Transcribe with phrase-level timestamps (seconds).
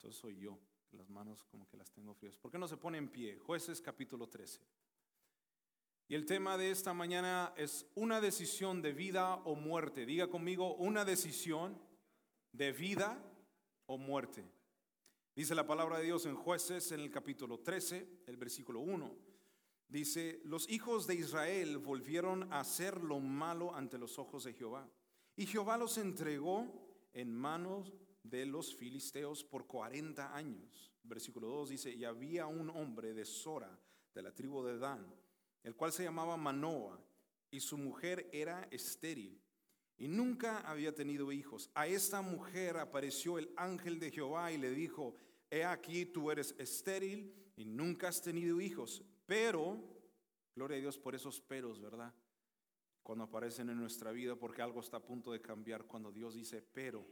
[0.00, 0.58] Entonces soy yo,
[0.92, 2.34] las manos como que las tengo frías.
[2.38, 3.36] ¿Por qué no se pone en pie?
[3.36, 4.58] Jueces capítulo 13.
[6.08, 10.06] Y el tema de esta mañana es una decisión de vida o muerte.
[10.06, 11.78] Diga conmigo, una decisión
[12.50, 13.22] de vida
[13.84, 14.50] o muerte.
[15.36, 19.14] Dice la palabra de Dios en jueces en el capítulo 13, el versículo 1.
[19.86, 24.88] Dice, los hijos de Israel volvieron a hacer lo malo ante los ojos de Jehová.
[25.36, 27.92] Y Jehová los entregó en manos
[28.22, 30.92] de los filisteos por 40 años.
[31.02, 33.78] Versículo 2 dice, y había un hombre de Sora,
[34.14, 35.06] de la tribu de Dan,
[35.62, 37.00] el cual se llamaba Manoa,
[37.50, 39.40] y su mujer era estéril,
[39.98, 41.70] y nunca había tenido hijos.
[41.74, 45.14] A esta mujer apareció el ángel de Jehová y le dijo,
[45.50, 49.78] he aquí tú eres estéril y nunca has tenido hijos, pero,
[50.54, 52.14] gloria a Dios por esos peros, ¿verdad?
[53.02, 56.62] Cuando aparecen en nuestra vida porque algo está a punto de cambiar, cuando Dios dice,
[56.62, 57.06] pero,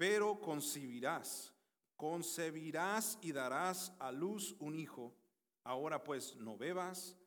[0.00, 1.52] pero concebirás,
[1.94, 5.14] concebirás y darás a luz un hijo.
[5.62, 7.18] Ahora pues no bebas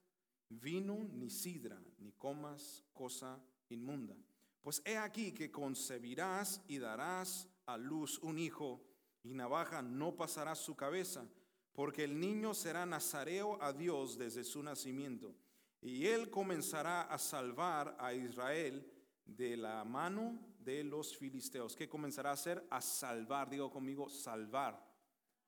[0.50, 4.16] vino ni sidra, ni comas cosa inmunda.
[4.64, 8.82] Pues he aquí que concebirás y darás a luz un hijo,
[9.22, 11.30] y navaja no pasará su cabeza,
[11.74, 15.36] porque el niño será nazareo a Dios desde su nacimiento,
[15.80, 18.92] y él comenzará a salvar a Israel
[19.28, 21.76] de la mano de los filisteos.
[21.76, 22.66] ¿Qué comenzará a hacer?
[22.70, 24.84] A salvar, digo conmigo, salvar,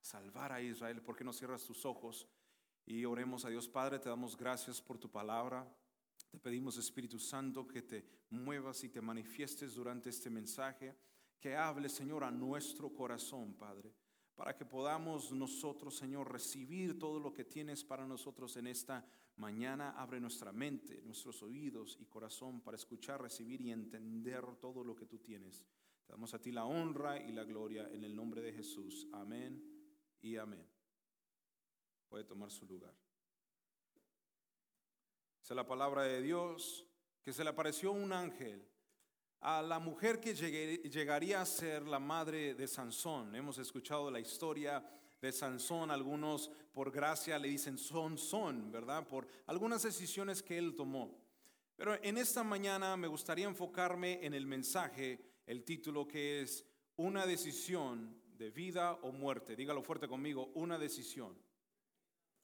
[0.02, 1.02] salvar a Israel.
[1.02, 2.28] ¿Por qué no cierras tus ojos?
[2.86, 5.68] Y oremos a Dios Padre, te damos gracias por tu palabra.
[6.30, 10.96] Te pedimos Espíritu Santo que te muevas y te manifiestes durante este mensaje,
[11.40, 13.94] que hable Señor a nuestro corazón, Padre,
[14.36, 19.06] para que podamos nosotros, Señor, recibir todo lo que tienes para nosotros en esta
[19.38, 19.92] mañana.
[19.98, 25.06] Abre nuestra mente, nuestros oídos y corazón para escuchar, recibir y entender todo lo que
[25.06, 25.66] tú tienes.
[26.06, 29.08] Te damos a ti la honra y la gloria en el nombre de Jesús.
[29.12, 29.64] Amén
[30.22, 30.76] y amén
[32.16, 32.94] puede tomar su lugar.
[35.42, 36.88] Es la palabra de Dios
[37.22, 38.66] que se le apareció un ángel
[39.42, 43.36] a la mujer que llegaría a ser la madre de Sansón.
[43.36, 44.82] Hemos escuchado la historia
[45.26, 49.08] de Sansón, algunos por gracia le dicen son, son, ¿verdad?
[49.08, 51.18] Por algunas decisiones que él tomó.
[51.76, 56.66] Pero en esta mañana me gustaría enfocarme en el mensaje, el título que es
[56.96, 59.56] una decisión de vida o muerte.
[59.56, 61.36] Dígalo fuerte conmigo, una decisión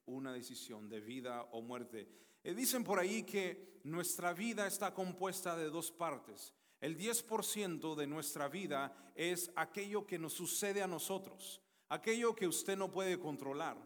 [0.06, 2.08] una decisión de vida o muerte.
[2.44, 6.54] Eh, dicen por ahí que nuestra vida está compuesta de dos partes.
[6.80, 12.78] El 10% de nuestra vida es aquello que nos sucede a nosotros, aquello que usted
[12.78, 13.78] no puede controlar.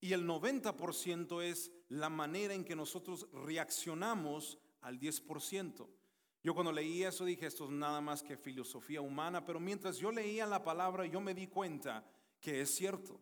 [0.00, 5.88] Y el 90% es la manera en que nosotros reaccionamos al 10%.
[6.44, 10.12] Yo cuando leí eso dije, esto es nada más que filosofía humana, pero mientras yo
[10.12, 12.06] leía la palabra yo me di cuenta
[12.38, 13.18] que es cierto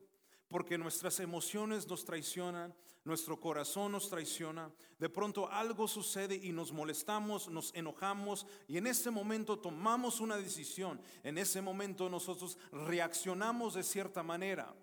[0.48, 2.74] porque nuestras emociones nos traicionan,
[3.04, 8.86] nuestro corazón nos traiciona, de pronto algo sucede y nos molestamos, nos enojamos y en
[8.86, 14.74] ese momento tomamos una decisión, en ese momento nosotros reaccionamos de cierta manera.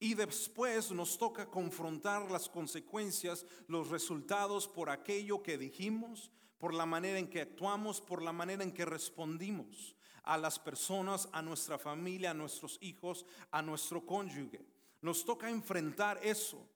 [0.00, 6.86] Y después nos toca confrontar las consecuencias, los resultados por aquello que dijimos, por la
[6.86, 11.78] manera en que actuamos, por la manera en que respondimos a las personas, a nuestra
[11.78, 14.77] familia, a nuestros hijos, a nuestro cónyuge.
[15.00, 16.68] Nos toca enfrentar eso.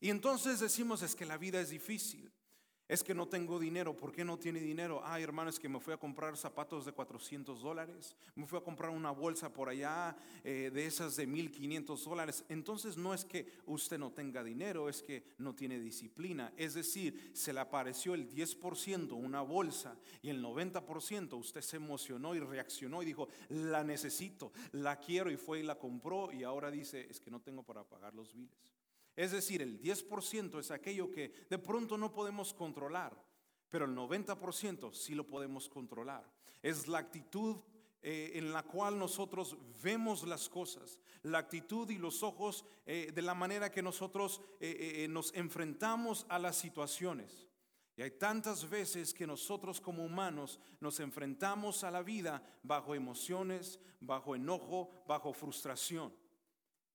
[0.00, 2.31] Y entonces decimos, es que la vida es difícil.
[2.88, 3.96] Es que no tengo dinero.
[3.96, 5.00] ¿Por qué no tiene dinero?
[5.04, 8.16] Ay, hermano, es que me fui a comprar zapatos de 400 dólares.
[8.34, 12.44] Me fui a comprar una bolsa por allá eh, de esas de 1500 dólares.
[12.48, 16.52] Entonces no es que usted no tenga dinero, es que no tiene disciplina.
[16.56, 22.34] Es decir, se le apareció el 10% una bolsa y el 90% usted se emocionó
[22.34, 26.70] y reaccionó y dijo, la necesito, la quiero y fue y la compró y ahora
[26.70, 28.81] dice, es que no tengo para pagar los biles.
[29.14, 33.16] Es decir, el 10% es aquello que de pronto no podemos controlar,
[33.68, 36.24] pero el 90% sí lo podemos controlar.
[36.62, 37.56] Es la actitud
[38.04, 43.22] eh, en la cual nosotros vemos las cosas, la actitud y los ojos eh, de
[43.22, 47.48] la manera que nosotros eh, nos enfrentamos a las situaciones.
[47.94, 53.78] Y hay tantas veces que nosotros como humanos nos enfrentamos a la vida bajo emociones,
[54.00, 56.12] bajo enojo, bajo frustración.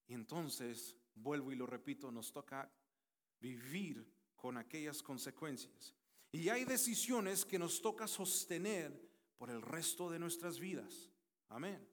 [0.08, 2.72] Y entonces vuelvo y lo repito, nos toca
[3.40, 4.06] vivir
[4.36, 5.96] con aquellas consecuencias.
[6.32, 11.10] Y hay decisiones que nos toca sostener por el resto de nuestras vidas.
[11.50, 11.88] Amén.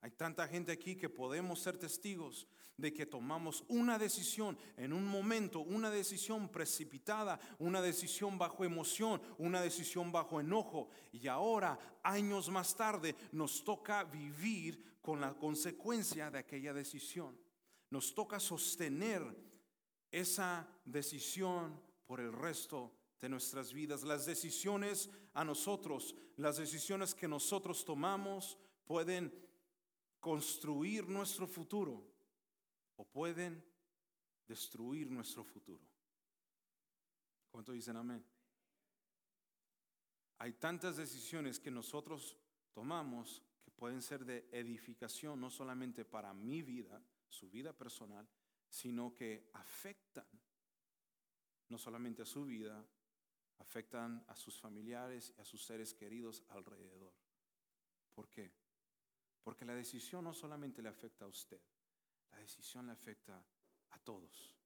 [0.00, 2.46] Hay tanta gente aquí que podemos ser testigos
[2.76, 9.20] de que tomamos una decisión en un momento, una decisión precipitada, una decisión bajo emoción,
[9.36, 10.88] una decisión bajo enojo.
[11.12, 17.38] Y ahora, años más tarde, nos toca vivir con la consecuencia de aquella decisión.
[17.90, 19.22] Nos toca sostener
[20.10, 24.02] esa decisión por el resto de nuestras vidas.
[24.02, 29.32] Las decisiones a nosotros, las decisiones que nosotros tomamos pueden
[30.18, 32.04] construir nuestro futuro
[32.96, 33.64] o pueden
[34.46, 35.84] destruir nuestro futuro.
[37.50, 38.24] ¿Cuánto dicen amén?
[40.38, 42.36] Hay tantas decisiones que nosotros
[42.72, 48.28] tomamos que pueden ser de edificación no solamente para mi vida, su vida personal,
[48.68, 50.26] sino que afectan
[51.68, 52.84] no solamente a su vida,
[53.58, 57.14] afectan a sus familiares y a sus seres queridos alrededor.
[58.12, 58.52] ¿Por qué?
[59.42, 61.60] Porque la decisión no solamente le afecta a usted,
[62.32, 63.42] la decisión le afecta
[63.90, 64.56] a todos,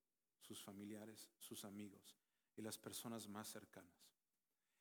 [0.41, 2.17] sus familiares, sus amigos
[2.57, 4.11] y las personas más cercanas.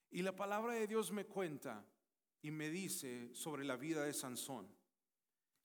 [0.09, 1.85] Y la palabra de Dios me cuenta
[2.41, 4.67] y me dice sobre la vida de Sansón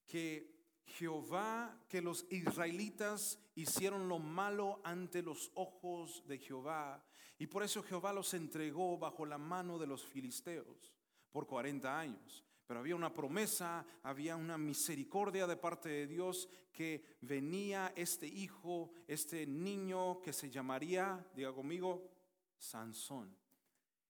[0.07, 0.58] que
[0.89, 7.05] Jehová, que los israelitas hicieron lo malo ante los ojos de Jehová,
[7.39, 10.93] y por eso Jehová los entregó bajo la mano de los filisteos
[11.31, 12.45] por 40 años.
[12.67, 18.91] Pero había una promesa, había una misericordia de parte de Dios que venía este hijo,
[19.07, 22.11] este niño que se llamaría, diga conmigo,
[22.59, 23.35] Sansón.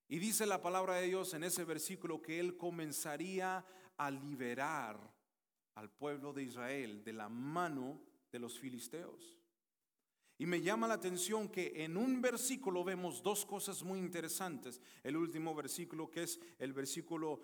[0.09, 3.63] Y dice la palabra de Dios en ese versículo que él comenzaría
[3.95, 5.18] a liberar
[5.79, 9.37] al pueblo de Israel de la mano de los filisteos.
[10.37, 14.81] Y me llama la atención que en un versículo vemos dos cosas muy interesantes.
[15.03, 17.41] El último versículo, que es el versículo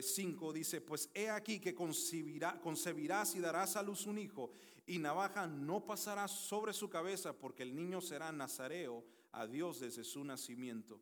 [0.00, 4.50] 5, eh, dice, pues he aquí que concebirá, concebirás y darás a luz un hijo,
[4.84, 10.02] y navaja no pasará sobre su cabeza, porque el niño será nazareo a Dios desde
[10.02, 11.00] su nacimiento.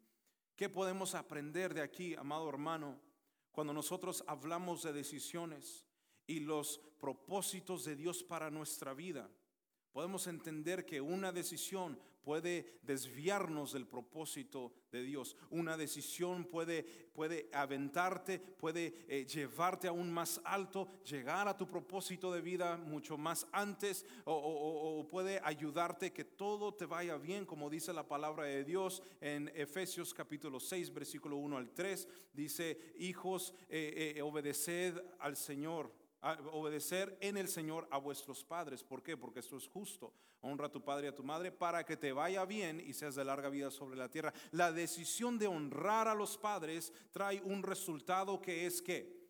[0.55, 3.01] ¿Qué podemos aprender de aquí, amado hermano,
[3.53, 5.85] cuando nosotros hablamos de decisiones
[6.27, 9.31] y los propósitos de Dios para nuestra vida?
[9.95, 15.37] podemos entender que una decisión puede desviarnos del propósito de Dios.
[15.51, 22.33] Una decisión puede, puede aventarte, puede eh, llevarte aún más alto, llegar a tu propósito
[22.33, 27.93] de vida mucho más antes o, puede ayudarte que todo te vaya bien, como dice
[27.93, 32.09] la palabra de Dios en Efesios capítulo 6, versículo 1 al 3.
[32.33, 36.04] Dice, hijos, eh, eh, obedeced al Señor
[36.53, 38.83] obedecer en el Señor a vuestros padres.
[38.83, 39.17] ¿Por qué?
[39.17, 40.15] Porque esto es justo.
[40.41, 43.15] Honra a tu padre y a tu madre para que te vaya bien y seas
[43.15, 44.33] de larga vida sobre la tierra.
[44.51, 49.25] La decisión de honrar a los padres trae un resultado que es que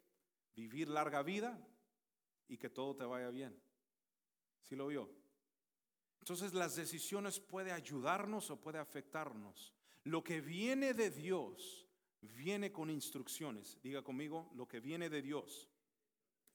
[0.55, 1.59] vivir larga vida
[2.49, 3.61] y que todo te vaya bien.
[4.63, 5.11] ¿Sí lo vio?
[6.21, 9.75] Entonces las decisiones puede ayudarnos o puede afectarnos.
[10.05, 11.87] Lo que viene de Dios
[12.21, 13.79] viene con instrucciones.
[13.83, 15.69] Diga conmigo, lo que viene de Dios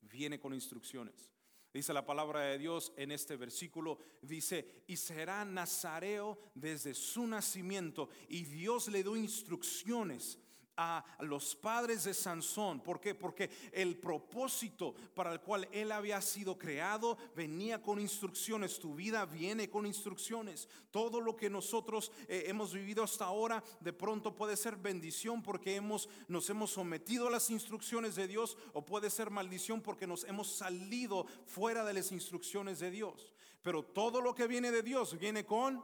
[0.01, 1.31] viene con instrucciones.
[1.71, 8.09] Dice la palabra de Dios en este versículo, dice, y será nazareo desde su nacimiento.
[8.27, 10.39] Y Dios le dio instrucciones
[10.81, 12.79] a los padres de Sansón.
[12.79, 13.13] ¿Por qué?
[13.13, 18.79] Porque el propósito para el cual él había sido creado venía con instrucciones.
[18.79, 20.69] Tu vida viene con instrucciones.
[20.89, 25.75] Todo lo que nosotros eh, hemos vivido hasta ahora de pronto puede ser bendición porque
[25.75, 30.23] hemos, nos hemos sometido a las instrucciones de Dios o puede ser maldición porque nos
[30.23, 33.33] hemos salido fuera de las instrucciones de Dios.
[33.61, 35.83] Pero todo lo que viene de Dios viene con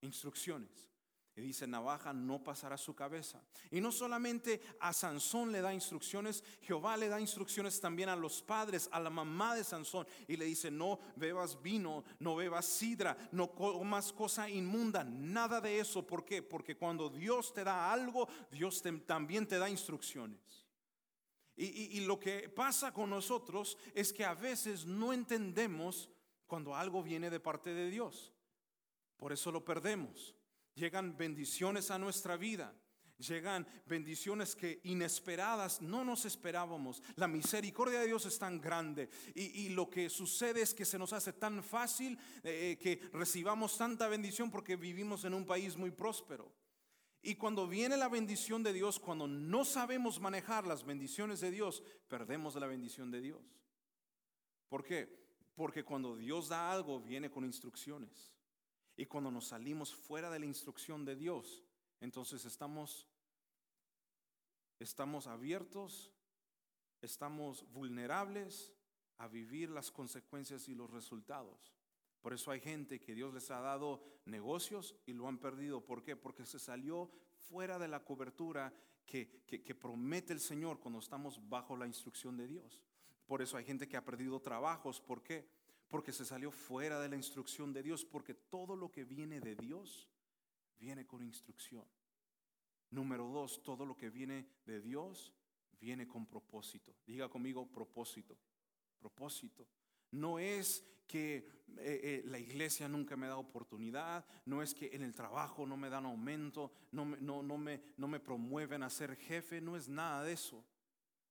[0.00, 0.89] instrucciones.
[1.40, 3.42] Dice, navaja no pasará su cabeza.
[3.70, 8.42] Y no solamente a Sansón le da instrucciones, Jehová le da instrucciones también a los
[8.42, 10.06] padres, a la mamá de Sansón.
[10.28, 15.78] Y le dice, no bebas vino, no bebas sidra, no comas cosa inmunda, nada de
[15.78, 16.06] eso.
[16.06, 16.42] ¿Por qué?
[16.42, 20.66] Porque cuando Dios te da algo, Dios también te da instrucciones.
[21.56, 26.08] Y, y lo que pasa con nosotros es que a veces no entendemos
[26.46, 28.32] cuando algo viene de parte de Dios.
[29.16, 30.34] Por eso lo perdemos.
[30.80, 32.74] Llegan bendiciones a nuestra vida.
[33.18, 37.02] Llegan bendiciones que inesperadas no nos esperábamos.
[37.16, 39.10] La misericordia de Dios es tan grande.
[39.34, 44.08] Y, lo que sucede es que se nos hace tan fácil eh, que recibamos tanta
[44.08, 46.50] bendición porque vivimos en un país muy próspero.
[47.20, 51.82] Y cuando viene la bendición de Dios, cuando no sabemos manejar las bendiciones de Dios,
[52.08, 53.42] perdemos la bendición de Dios.
[54.70, 55.20] ¿Por qué?
[55.54, 58.39] Porque cuando Dios da algo, viene con instrucciones.
[59.00, 61.64] Y cuando nos salimos fuera de la instrucción de Dios,
[62.02, 63.08] entonces estamos,
[64.78, 66.12] estamos abiertos,
[67.00, 68.74] estamos vulnerables
[69.16, 71.72] a vivir las consecuencias y los resultados.
[72.20, 75.82] Por eso hay gente que Dios les ha dado negocios y lo han perdido.
[75.82, 76.14] ¿Por qué?
[76.14, 77.10] Porque se salió
[77.48, 78.70] fuera de la cobertura
[79.06, 82.82] que, que, promete el Señor cuando estamos bajo la instrucción de Dios.
[83.24, 85.00] Por eso hay gente que ha perdido trabajos.
[85.00, 85.48] ¿Por qué?
[85.90, 89.56] Porque se salió fuera de la instrucción de Dios, porque todo lo que viene de
[89.56, 90.08] Dios
[90.78, 91.84] viene con instrucción.
[92.90, 95.34] Número dos, todo lo que viene de Dios
[95.80, 96.94] viene con propósito.
[97.06, 98.38] Diga conmigo propósito,
[98.98, 99.66] propósito.
[100.12, 101.42] No es que eh,
[101.78, 105.90] eh, la iglesia nunca me da oportunidad, no es que en el trabajo no me
[105.90, 110.22] dan aumento, no no, no, me, no me promueven a ser jefe, no es nada
[110.22, 110.64] de eso.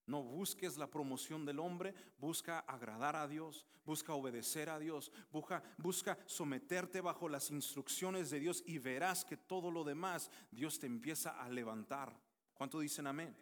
[0.09, 5.61] No busques la promoción del hombre, busca agradar a Dios, busca obedecer a Dios, busca,
[5.77, 10.87] busca someterte bajo las instrucciones de Dios y verás que todo lo demás Dios te
[10.87, 12.19] empieza a levantar.
[12.55, 13.37] ¿Cuánto dicen amén?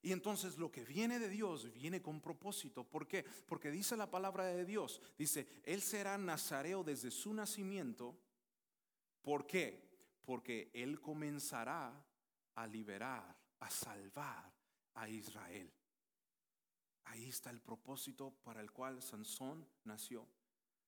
[0.00, 2.84] Y entonces lo que viene de Dios viene con propósito.
[2.84, 3.22] ¿Por qué?
[3.22, 8.18] Porque dice la palabra de Dios, dice, Él será nazareo desde su nacimiento.
[9.20, 9.86] ¿Por qué?
[10.24, 11.92] Porque Él comenzará
[12.54, 14.53] a liberar, a salvar
[14.94, 15.72] a Israel.
[17.04, 20.26] Ahí está el propósito para el cual Sansón nació.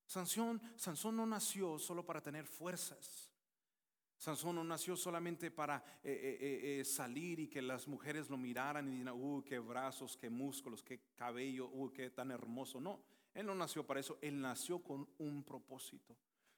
[0.07, 3.31] Sansón, Sansón no nació solo para tener fuerzas.
[4.17, 8.89] Sansón no nació solamente para eh, eh, eh, salir y que las mujeres lo miraran
[8.89, 12.81] y dijeran, uh, qué brazos, qué músculos, qué cabello, uh, qué tan hermoso.
[12.81, 13.03] No,
[13.35, 16.17] él no nació para eso, él nació con un propósito.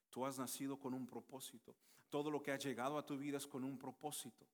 [0.09, 1.75] Tú has nacido con un propósito.
[2.09, 4.47] Todo lo que ha llegado a tu vida es con un propósito.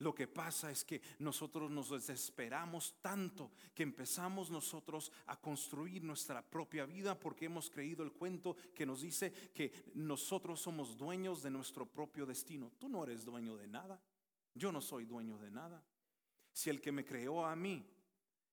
[0.00, 6.42] Lo que pasa es que nosotros nos desesperamos tanto que empezamos nosotros a construir nuestra
[6.42, 11.50] propia vida porque hemos creído el cuento que nos dice que nosotros somos dueños de
[11.50, 12.72] nuestro propio destino.
[12.78, 14.02] Tú no eres dueño de nada.
[14.54, 15.84] Yo no soy dueño de nada.
[16.50, 17.86] Si el que me creó a mí,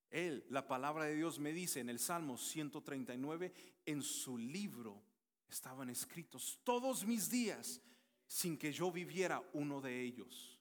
[0.10, 3.54] él, la palabra de Dios me dice en el Salmo 139,
[3.86, 5.01] en su libro
[5.48, 7.82] estaban escritos todos mis días
[8.27, 10.57] sin que yo viviera uno de ellos.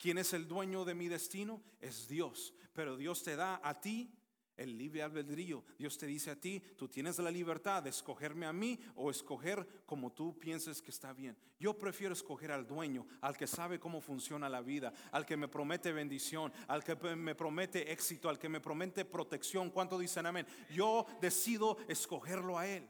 [0.00, 1.62] ¿Quién es el dueño de mi destino?
[1.78, 2.54] Es Dios.
[2.72, 4.10] Pero Dios te da a ti
[4.56, 5.62] el libre albedrío.
[5.78, 9.84] Dios te dice a ti, tú tienes la libertad de escogerme a mí o escoger
[9.84, 11.36] como tú pienses que está bien.
[11.58, 15.48] Yo prefiero escoger al dueño, al que sabe cómo funciona la vida, al que me
[15.48, 19.68] promete bendición, al que me promete éxito, al que me promete protección.
[19.68, 20.46] ¿Cuánto dicen amén?
[20.70, 22.88] Yo decido escogerlo a él.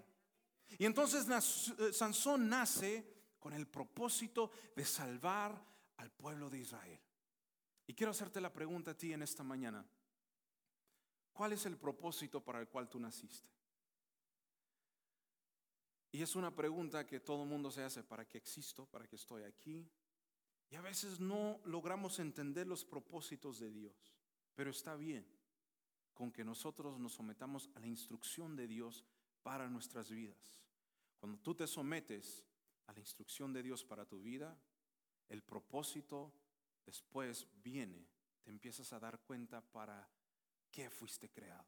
[0.79, 3.05] Y entonces eh, Sansón nace
[3.41, 5.70] con el propósito de salvar
[6.01, 7.01] al pueblo de Israel.
[7.87, 9.87] Y quiero hacerte la pregunta a ti en esta mañana.
[11.33, 13.49] ¿Cuál es el propósito para el cual tú naciste?
[16.13, 18.87] Y es una pregunta que todo mundo se hace, ¿para qué existo?
[18.87, 19.89] ¿Para qué estoy aquí?
[20.71, 24.15] Y a veces no logramos entender los propósitos de Dios,
[24.55, 25.27] pero está bien
[26.15, 29.05] con que nosotros nos sometamos a la instrucción de Dios
[29.43, 30.61] para nuestras vidas.
[31.19, 32.45] Cuando tú te sometes
[32.87, 34.59] a la instrucción de Dios para tu vida,
[35.31, 36.33] el propósito
[36.85, 38.07] después viene,
[38.43, 40.09] te empiezas a dar cuenta para
[40.71, 41.67] qué fuiste creado.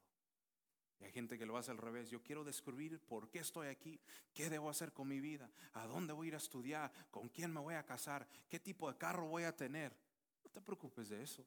[0.99, 2.09] Y hay gente que lo hace al revés.
[2.09, 3.99] Yo quiero descubrir por qué estoy aquí,
[4.33, 7.51] qué debo hacer con mi vida, a dónde voy a ir a estudiar, con quién
[7.51, 9.95] me voy a casar, qué tipo de carro voy a tener.
[10.43, 11.45] No te preocupes de eso.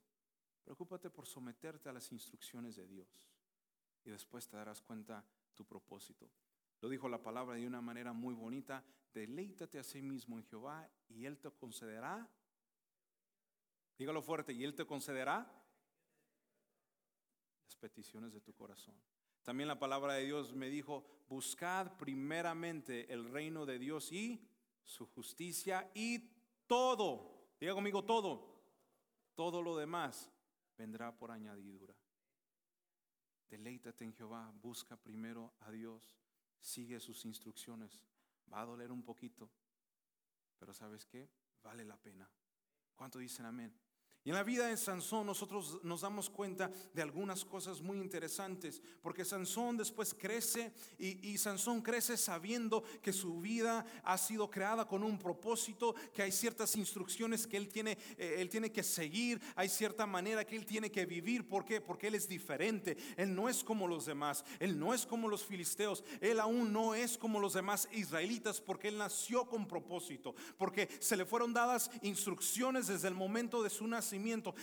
[0.65, 3.31] Preocúpate por someterte a las instrucciones de Dios.
[4.05, 6.29] Y después te darás cuenta tu propósito.
[6.81, 8.85] Lo dijo la palabra de una manera muy bonita.
[9.15, 12.29] Deleítate a sí mismo en Jehová y Él te concederá.
[13.99, 15.51] Dígalo fuerte, y Él te concederá
[17.65, 18.95] las peticiones de tu corazón.
[19.43, 24.47] También la palabra de Dios me dijo, buscad primeramente el reino de Dios y
[24.85, 26.19] su justicia y
[26.67, 28.61] todo, diga conmigo todo,
[29.35, 30.31] todo lo demás
[30.77, 31.95] vendrá por añadidura.
[33.49, 36.17] Deleítate en Jehová, busca primero a Dios
[36.61, 38.01] sigue sus instrucciones.
[38.53, 39.51] Va a doler un poquito,
[40.59, 41.29] pero ¿sabes qué?
[41.63, 42.31] Vale la pena.
[42.95, 43.75] ¿Cuánto dicen amén?
[44.27, 48.83] Y en la vida de Sansón nosotros nos damos cuenta de algunas cosas muy interesantes,
[49.01, 55.05] porque Sansón después crece y, Sansón crece sabiendo que su vida ha sido creada con
[55.05, 59.69] un propósito, que hay ciertas instrucciones que él tiene, eh, él tiene que seguir, hay
[59.69, 61.47] cierta manera que él tiene que vivir.
[61.47, 61.81] ¿Por qué?
[61.81, 65.45] Porque él es diferente, él no es como los demás, él no es como los
[65.45, 70.89] filisteos, él aún no es como los demás israelitas, porque él nació con propósito, porque
[70.99, 74.16] se le fueron dadas instrucciones desde el momento de su nacimiento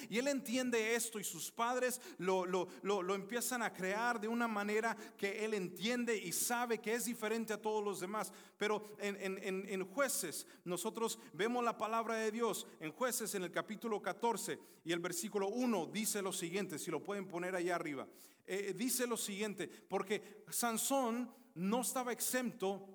[0.09, 4.95] y él entiende esto y sus padres lo, lo, empiezan a crear de una manera
[5.17, 8.31] que él entiende y sabe que es diferente a todos los demás.
[8.57, 12.65] Pero en, en, jueces nosotros vemos la palabra de Dios.
[12.79, 17.03] En jueces en el capítulo 14 y el versículo 1 dice lo siguiente, si lo
[17.03, 18.07] pueden poner allá arriba.
[18.45, 22.87] Eh, dice lo siguiente, porque Sansón no estaba exento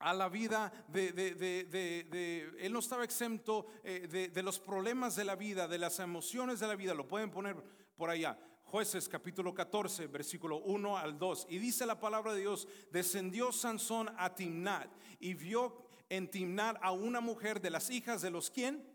[0.00, 5.66] a la vida de, él no estaba exento eh, de, los problemas de la vida,
[5.66, 7.56] de las emociones de la vida, lo pueden poner
[7.96, 8.38] por allá.
[8.64, 11.46] Jueces capítulo 14, versículo 1 al 2.
[11.48, 16.92] Y dice la palabra de Dios, descendió Sansón a Timnat y vio en Timnat a
[16.92, 18.86] una mujer de las hijas de los quién?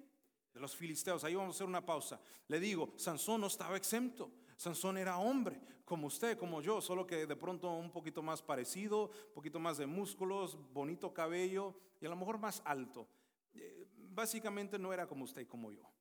[0.53, 1.23] De los filisteos.
[1.23, 2.21] Ahí vamos a hacer una pausa.
[2.47, 4.31] Le digo, Sansón no estaba exento.
[4.55, 9.05] Sansón era hombre, como usted, como yo, solo que de pronto un poquito más parecido,
[9.27, 13.07] un poquito más de músculos, bonito cabello y a lo mejor más alto.
[13.53, 15.92] Eh, básicamente no era como usted y como yo.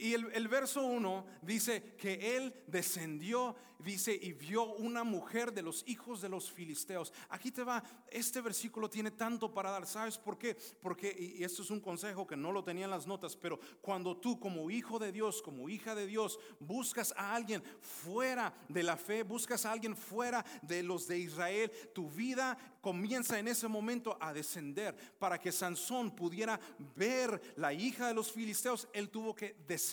[0.00, 5.84] Y el, verso 1 dice que él descendió, dice, y vio una mujer de los
[5.86, 7.12] hijos de los filisteos.
[7.28, 9.86] Aquí te va, este versículo tiene tanto para dar.
[9.86, 10.56] ¿Sabes por qué?
[10.80, 14.16] Porque, y esto es un consejo que no lo tenía en las notas, pero cuando
[14.16, 18.96] tú como hijo de Dios, como hija de Dios, buscas a alguien fuera de la
[18.96, 24.16] fe, buscas a alguien fuera de los de Israel, tu vida comienza en ese momento
[24.18, 24.96] a descender.
[25.18, 26.58] Para que Sansón pudiera
[26.96, 29.89] ver la hija de los filisteos, él tuvo que descender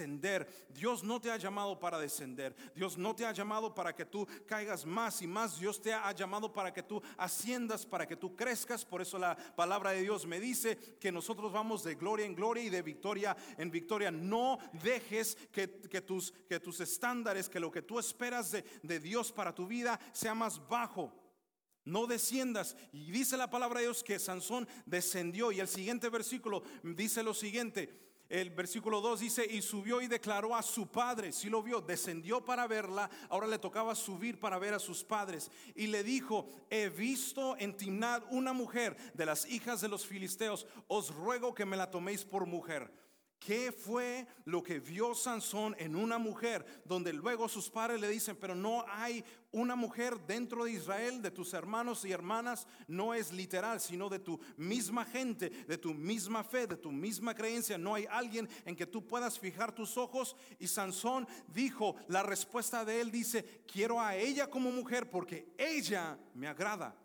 [0.69, 2.55] Dios no te ha llamado para descender.
[2.75, 5.59] Dios no te ha llamado para que tú caigas más y más.
[5.59, 8.85] Dios te ha llamado para que tú asciendas, para que tú crezcas.
[8.85, 12.63] Por eso la palabra de Dios me dice que nosotros vamos de gloria en gloria
[12.63, 14.11] y de victoria en victoria.
[14.11, 15.67] No dejes que,
[16.01, 19.99] tus, que tus estándares, que lo que tú esperas de, de Dios para tu vida
[20.11, 21.13] sea más bajo.
[21.85, 22.75] No desciendas.
[22.91, 25.51] Y dice la palabra de Dios que Sansón descendió.
[25.53, 28.06] Y el siguiente versículo dice lo siguiente.
[28.29, 32.43] El versículo 2 dice, y subió y declaró a su padre, si lo vio, descendió
[32.43, 35.50] para verla, ahora le tocaba subir para ver a sus padres.
[35.75, 40.67] Y le dijo, he visto en Timnad una mujer de las hijas de los filisteos,
[40.88, 42.91] os ruego que me la toméis por mujer.
[43.39, 48.36] ¿Qué fue lo que vio Sansón en una mujer donde luego sus padres le dicen,
[48.36, 53.32] pero no hay una mujer dentro de Israel, de tus hermanos y hermanas, no es
[53.32, 57.77] literal, sino de tu misma gente, de tu misma fe, de tu misma creencia.
[57.77, 60.36] No hay alguien en que tú puedas fijar tus ojos.
[60.60, 66.17] Y Sansón dijo, la respuesta de él dice, quiero a ella como mujer porque ella
[66.34, 66.96] me agrada.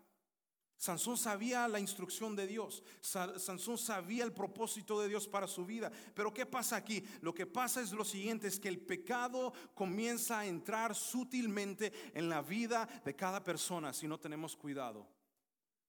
[0.77, 2.83] Sansón sabía la instrucción de Dios.
[3.01, 5.91] Sansón sabía el propósito de Dios para su vida.
[6.13, 7.03] Pero ¿qué pasa aquí?
[7.21, 12.29] Lo que pasa es lo siguiente, es que el pecado comienza a entrar sutilmente en
[12.29, 15.07] la vida de cada persona si no tenemos cuidado.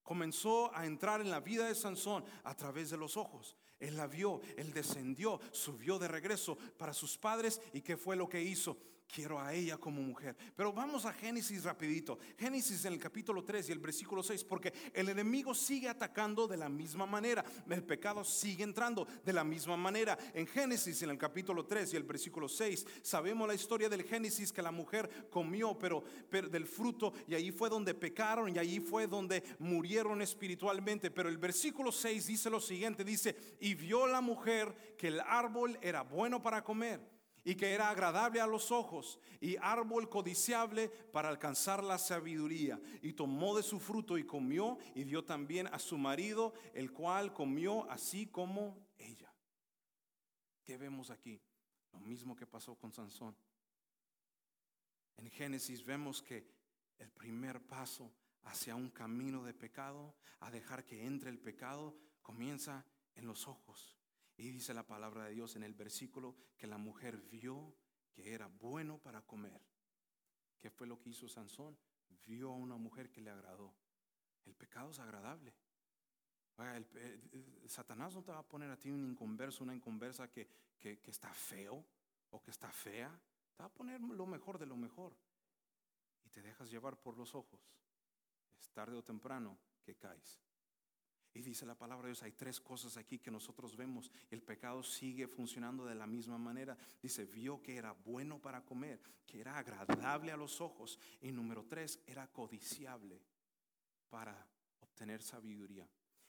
[0.03, 3.57] Comenzó a entrar en la vida de Sansón a través de los ojos.
[3.81, 8.29] Él la vio, él descendió, subió de regreso para sus padres y ¿qué fue lo
[8.29, 8.77] que hizo?
[9.13, 10.37] Quiero a ella como mujer.
[10.57, 12.19] Pero vamos a Génesis rapidito.
[12.39, 16.57] Génesis en el capítulo 3 y el versículo 6, porque el enemigo sigue atacando de
[16.57, 17.45] la misma manera.
[17.69, 20.19] El pecado sigue entrando de la misma manera.
[20.33, 24.53] En Génesis en el capítulo 3 y el versículo 6, sabemos la historia del Génesis
[24.53, 29.07] que la mujer comió, pero, del fruto y ahí fue donde pecaron y ahí fue
[29.07, 31.11] donde murieron espiritualmente.
[31.11, 35.79] Pero el versículo 6 dice lo siguiente, dice, y vio la mujer que el árbol
[35.81, 37.14] era bueno para comer
[37.45, 42.81] y que era agradable a los ojos y árbol codiciable para alcanzar la sabiduría.
[43.03, 47.35] Y tomó de su fruto y comió y dio también a su marido, el cual
[47.35, 49.33] comió así como ella.
[50.65, 51.41] ¿Qué vemos aquí?
[51.93, 53.37] Lo mismo que pasó con Sansón.
[55.19, 56.49] En Génesis vemos que
[56.99, 58.11] el primer paso
[58.45, 63.97] hacia un camino de pecado, a dejar que entre el pecado, comienza en los ojos.
[64.37, 67.75] Y dice la palabra de Dios en el versículo que la mujer vio
[68.13, 69.61] que era bueno para comer.
[70.61, 71.77] ¿Qué fue lo que hizo Sansón?
[72.27, 73.75] Vio a una mujer que le agradó.
[74.45, 75.53] El pecado es agradable.
[76.59, 81.01] Eh, Satanás no te va a poner a ti un inconverso, una inconversa que, que,
[81.01, 81.85] que está feo
[82.31, 83.11] o que está fea.
[83.57, 85.17] Te va a poner lo mejor de lo mejor.
[86.25, 87.61] Y te dejas llevar por los ojos.
[88.59, 90.44] Es tarde o temprano que caes.
[91.35, 94.11] Y dice la palabra de Dios, hay tres cosas aquí que nosotros vemos.
[94.31, 96.79] El pecado sigue funcionando de la misma manera.
[97.03, 100.99] Dice, vio que era bueno para comer, que era agradable a los ojos.
[101.21, 103.21] Y número tres, era codiciable
[104.09, 104.47] para
[104.79, 105.89] obtener sabiduría.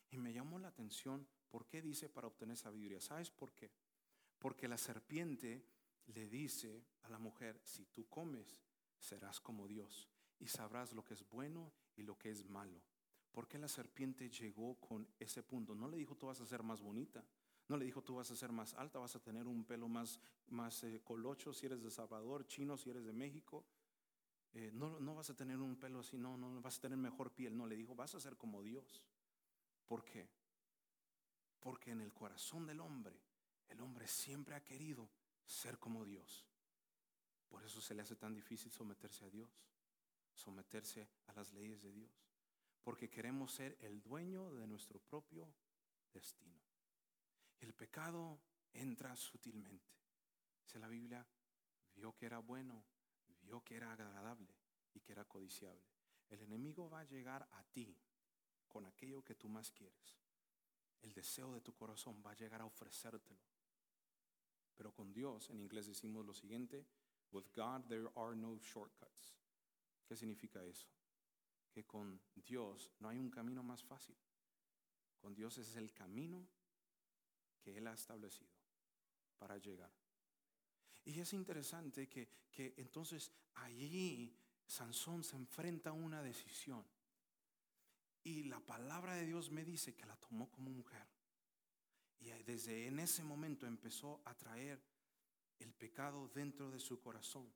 [0.09, 2.99] Y me llamó la atención, ¿por qué dice para obtener sabiduría?
[2.99, 3.69] ¿Sabes por qué?
[4.39, 5.63] Porque la serpiente
[6.07, 8.59] le dice a la mujer, si tú comes,
[8.97, 12.81] serás como Dios y sabrás lo que es bueno y lo que es malo.
[13.35, 15.75] ¿Por qué la serpiente llegó con ese punto?
[15.75, 17.21] No le dijo tú vas a ser más bonita.
[17.67, 20.21] No le dijo tú vas a ser más alta, vas a tener un pelo más,
[20.47, 23.65] más eh, colocho si eres de Salvador, chino si eres de México.
[24.53, 27.33] Eh, no, no vas a tener un pelo así, no, no vas a tener mejor
[27.33, 27.57] piel.
[27.57, 29.05] No, le dijo vas a ser como Dios.
[29.85, 30.29] ¿Por qué?
[31.59, 33.19] Porque en el corazón del hombre,
[33.67, 35.09] el hombre siempre ha querido
[35.45, 36.45] ser como Dios.
[37.49, 39.49] Por eso se le hace tan difícil someterse a Dios,
[40.33, 42.24] someterse a las leyes de Dios
[42.85, 45.51] porque queremos ser el dueño de nuestro propio
[46.13, 46.61] destino.
[47.59, 48.39] El pecado
[48.71, 49.91] entra sutilmente.
[50.63, 51.25] Dice la Biblia,
[51.95, 52.85] vio que era bueno
[53.41, 54.53] vio que era agradable
[54.93, 55.83] y que era codiciable.
[56.29, 57.95] El enemigo va a llegar a ti
[58.67, 60.17] con aquello que tú más quieres.
[61.01, 63.39] El deseo de tu corazón va a llegar a ofrecértelo.
[64.75, 66.85] Pero con Dios, en inglés decimos lo siguiente,
[67.31, 69.35] with God there are no shortcuts.
[70.07, 70.87] ¿Qué significa eso?
[71.75, 74.15] Que con Dios no hay un camino más fácil.
[75.19, 76.47] Con Dios es el camino
[77.59, 78.49] que Él ha establecido
[79.37, 79.91] para llegar.
[81.03, 84.33] Y es interesante que, que entonces allí
[84.65, 86.85] Sansón se enfrenta a una decisión.
[88.23, 91.05] Y la palabra de Dios me dice que la tomó como mujer.
[92.21, 94.81] Y desde en ese momento empezó a traer
[95.59, 97.51] el pecado dentro de su corazón.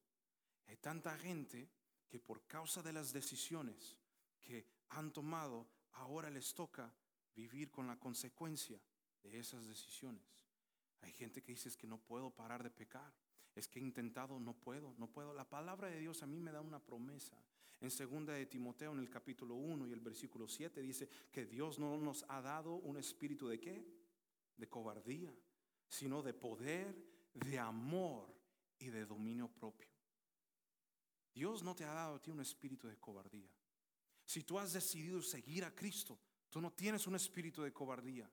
[0.68, 1.70] Hay tanta gente
[2.10, 3.96] que por causa de las decisiones
[4.42, 6.94] que han tomado, ahora les toca
[7.36, 8.80] vivir con la consecuencia
[9.24, 10.46] de esas decisiones.
[11.02, 13.14] Hay gente que dice que no puedo parar de pecar.
[13.56, 15.34] Es que he intentado, no puedo, no puedo.
[15.34, 17.42] La palabra de Dios a mí me da una promesa.
[17.82, 21.80] En segunda de Timoteo, en el capítulo 1 y el versículo 7, dice que Dios
[21.80, 23.86] no nos ha dado un espíritu de qué?
[24.58, 25.34] De cobardía,
[25.88, 26.94] sino de poder,
[27.34, 28.36] de amor
[28.78, 29.88] y de dominio propio.
[31.34, 33.50] Dios no te ha dado a ti un espíritu de cobardía.
[34.30, 36.16] Si tú has decidido seguir a Cristo,
[36.52, 38.30] tú no tienes un espíritu de cobardía.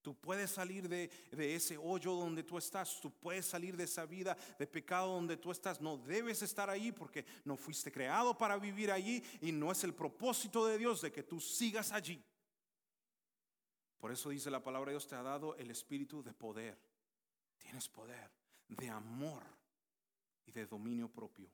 [0.00, 4.36] Tú puedes salir de, ese hoyo donde tú estás, tú puedes salir de esa vida
[4.60, 5.80] de pecado donde tú estás.
[5.80, 9.92] No debes estar ahí porque no fuiste creado para vivir allí y no es el
[9.92, 12.24] propósito de Dios de que tú sigas allí.
[13.98, 16.78] Por eso dice la palabra de Dios te ha dado el espíritu de poder.
[17.58, 18.30] Tienes poder,
[18.68, 19.42] de amor
[20.46, 21.50] y de dominio propio.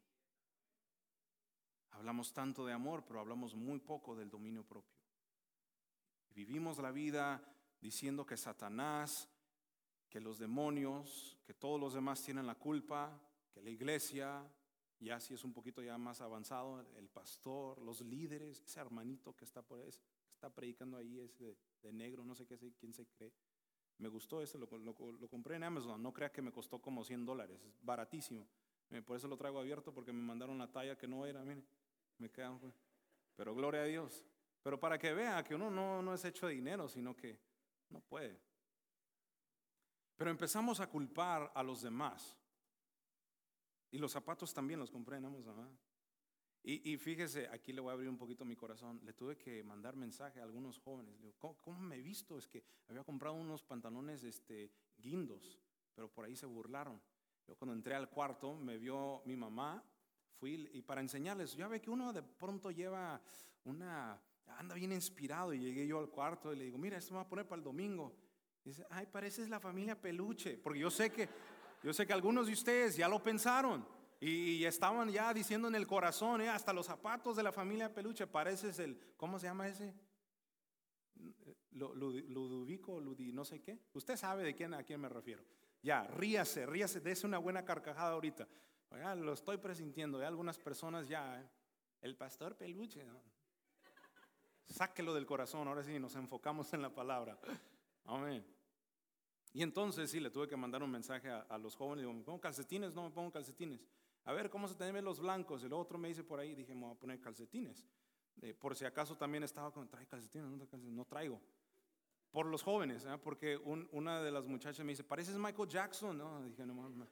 [1.97, 4.95] Hablamos tanto de amor, pero hablamos muy poco del dominio propio.
[6.35, 7.43] Vivimos la vida
[7.81, 9.31] diciendo que Satanás,
[10.11, 13.19] que los demonios, que todos los demás tienen la culpa,
[13.51, 14.47] que la iglesia,
[15.01, 19.47] ya si es un poquito ya más avanzado, el pastor, los líderes, ese hermanito que
[19.47, 19.89] está por ahí,
[20.35, 23.33] está predicando ahí, ese de, negro, no sé qué, quién se cree.
[23.99, 24.69] Me gustó ese, lo,
[25.31, 28.47] compré en Amazon, no crea que me costó como 100 dólares, es baratísimo.
[28.91, 31.65] Eh, por eso lo traigo abierto, porque me mandaron la talla que no era, mire,
[32.19, 32.59] me quedan.
[32.59, 32.75] Pues.
[33.37, 34.25] Pero gloria a Dios.
[34.63, 37.39] Pero para que vea que uno no, no es hecho de dinero, sino que
[37.91, 38.41] no puede.
[40.17, 42.37] Pero empezamos a culpar a los demás.
[43.91, 45.79] Y los zapatos también los compré en Amazon.
[46.69, 49.01] Y, fíjese, aquí le voy a abrir un poquito mi corazón.
[49.05, 51.15] Le tuve que mandar mensaje a algunos jóvenes.
[51.21, 52.37] Le digo, ¿cómo, me he visto?
[52.37, 55.61] Es que había comprado unos pantalones este, guindos,
[55.95, 57.01] pero por ahí se burlaron.
[57.47, 59.81] Yo cuando entré al cuarto me vio mi mamá,
[60.39, 63.21] fui y para enseñarles, ya ve que uno de pronto lleva
[63.65, 64.21] una
[64.59, 67.23] anda bien inspirado y llegué yo al cuarto y le digo, mira, esto me va
[67.23, 68.15] a poner para el domingo.
[68.65, 71.29] dice, ay, pareces la familia peluche, porque yo sé que,
[71.83, 73.87] yo sé que algunos de ustedes ya lo pensaron
[74.21, 78.27] y, estaban ya diciendo en el corazón, eh, hasta los zapatos de la familia peluche,
[78.27, 79.95] pareces el, ¿cómo se llama ese?
[81.73, 83.79] Ludovico, Ludi, no sé qué.
[83.93, 85.43] Usted sabe de quién, a quién me refiero.
[85.83, 88.49] Ya, ríase, ríase, dése una buena carcajada ahorita.
[88.91, 91.49] Ya, lo estoy presintiendo, ya algunas personas ya, eh,
[92.03, 93.05] el pastor peluche.
[94.65, 97.39] Sáquelo del corazón, ahora sí nos enfocamos en la palabra.
[98.05, 98.45] Amén.
[99.53, 102.03] Y entonces sí, le tuve que mandar un mensaje a, los jóvenes.
[102.03, 102.95] Digo, ¿me pongo calcetines?
[102.95, 103.81] No me pongo calcetines.
[104.25, 105.63] A ver, ¿cómo se te ven los blancos?
[105.65, 107.87] El otro me dice por ahí, dije, me voy a poner calcetines.
[108.43, 110.47] Eh, por si acaso también estaba con, ¿trae calcetines?
[110.73, 111.41] No, traigo.
[112.31, 113.17] Por los jóvenes, ¿eh?
[113.23, 116.19] porque una de las muchachas me dice, pareces Michael Jackson.
[116.19, 117.07] No, dije, no, me,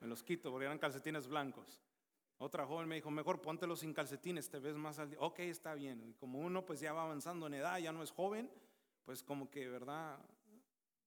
[0.00, 1.82] me los quito porque eran calcetines blancos.
[2.38, 5.18] Otra joven me dijo, mejor póntelo sin calcetines, te ves más al día.
[5.20, 6.02] Ok, está bien.
[6.02, 8.50] Y como uno pues ya va avanzando en edad, ya no es joven,
[9.04, 10.18] pues como que, ¿verdad?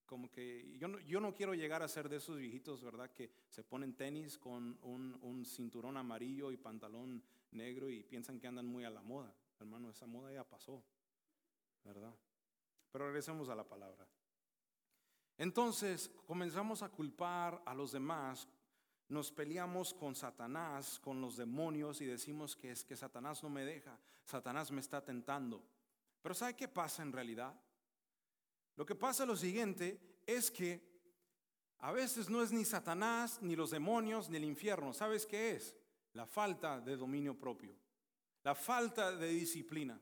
[0.06, 3.10] Como que yo no, yo no quiero llegar a ser de esos viejitos, ¿verdad?
[3.10, 8.47] Que se ponen tenis con un, un cinturón amarillo y pantalón negro y piensan que
[8.47, 9.34] andan muy a la moda.
[9.60, 10.84] Hermano, esa moda ya pasó,
[11.84, 12.13] ¿verdad?
[12.91, 14.08] Pero regresemos a la palabra.
[15.38, 18.47] Entonces comenzamos a culpar a los demás
[19.13, 23.63] nos peleamos con Satanás, con los demonios y decimos que es que Satanás no me
[23.63, 25.63] deja, Satanás me está tentando.
[26.21, 27.54] Pero ¿sabe qué pasa en realidad?
[28.76, 30.82] Lo que pasa lo siguiente, es que
[31.80, 34.93] a veces no es ni Satanás, ni los demonios, ni el infierno.
[34.93, 35.76] ¿Sabes qué es?
[36.13, 37.76] La falta de dominio propio,
[38.43, 39.99] la falta de disciplina.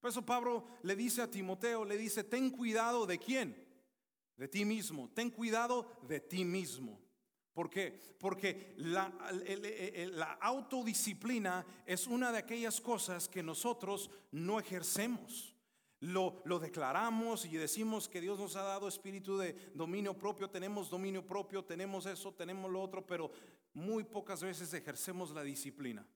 [0.00, 3.66] Por eso Pablo le dice a Timoteo, le dice, ten cuidado de quién?
[4.36, 7.05] De ti mismo, ten cuidado de ti mismo.
[7.56, 7.98] ¿Por qué?
[8.18, 9.06] Porque la,
[10.42, 15.56] autodisciplina es una de aquellas cosas que nosotros no ejercemos.
[16.00, 20.90] Lo, lo, declaramos y decimos que Dios nos ha dado espíritu de dominio propio, tenemos
[20.90, 23.30] dominio propio, tenemos eso, tenemos lo otro, pero
[23.72, 26.06] muy pocas veces ejercemos la disciplina.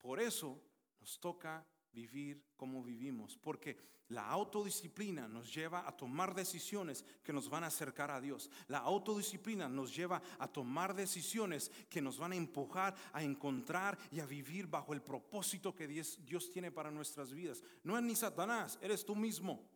[0.00, 0.58] Por eso
[1.00, 3.76] nos toca vivir como vivimos, porque
[4.12, 8.50] la autodisciplina nos lleva a tomar decisiones que nos van a acercar a Dios.
[8.68, 14.20] La autodisciplina nos lleva a tomar decisiones que nos van a empujar a encontrar y
[14.20, 16.18] a vivir bajo el propósito que Dios,
[16.52, 17.62] tiene para nuestras vidas.
[17.82, 19.66] No es ni Satanás, eres tú mismo.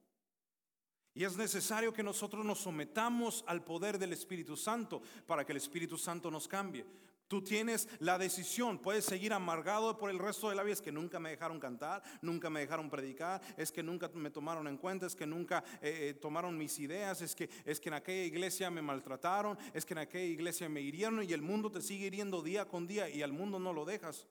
[1.14, 5.56] Y es necesario que nosotros nos sometamos al poder del Espíritu Santo para que el
[5.56, 6.84] Espíritu Santo nos cambie.
[7.28, 10.92] Tú tienes la decisión, puedes seguir amargado por el resto de la vida, es que
[10.92, 15.06] nunca me dejaron cantar, nunca me dejaron predicar, es que nunca me tomaron en cuenta,
[15.06, 18.70] es que nunca eh, eh, tomaron mis ideas, es que, es que en aquella iglesia
[18.70, 22.42] me maltrataron, es que en aquella iglesia me hirieron y el mundo te sigue hiriendo
[22.42, 24.28] día con día y al mundo no lo dejas.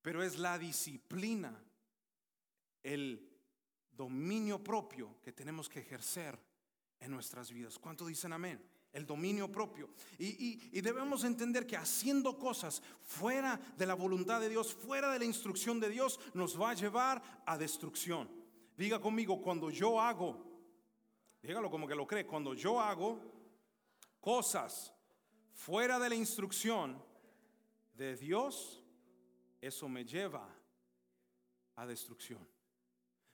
[0.00, 1.62] Pero es la disciplina,
[2.82, 3.30] el
[3.90, 6.38] dominio propio que tenemos que ejercer
[7.00, 7.78] en nuestras vidas.
[7.78, 8.71] ¿Cuánto dicen amén?
[8.92, 9.88] El dominio propio.
[10.18, 15.24] Y, debemos entender que haciendo cosas fuera de la voluntad de Dios, fuera de la
[15.24, 18.28] instrucción de Dios, nos va a llevar a destrucción.
[18.76, 20.44] Diga conmigo, cuando yo hago,
[21.42, 23.20] dígalo como que lo cree, cuando yo hago
[24.20, 24.92] cosas
[25.52, 27.02] fuera de la instrucción
[27.94, 28.82] de Dios,
[29.60, 30.48] eso me lleva
[31.76, 32.51] a destrucción.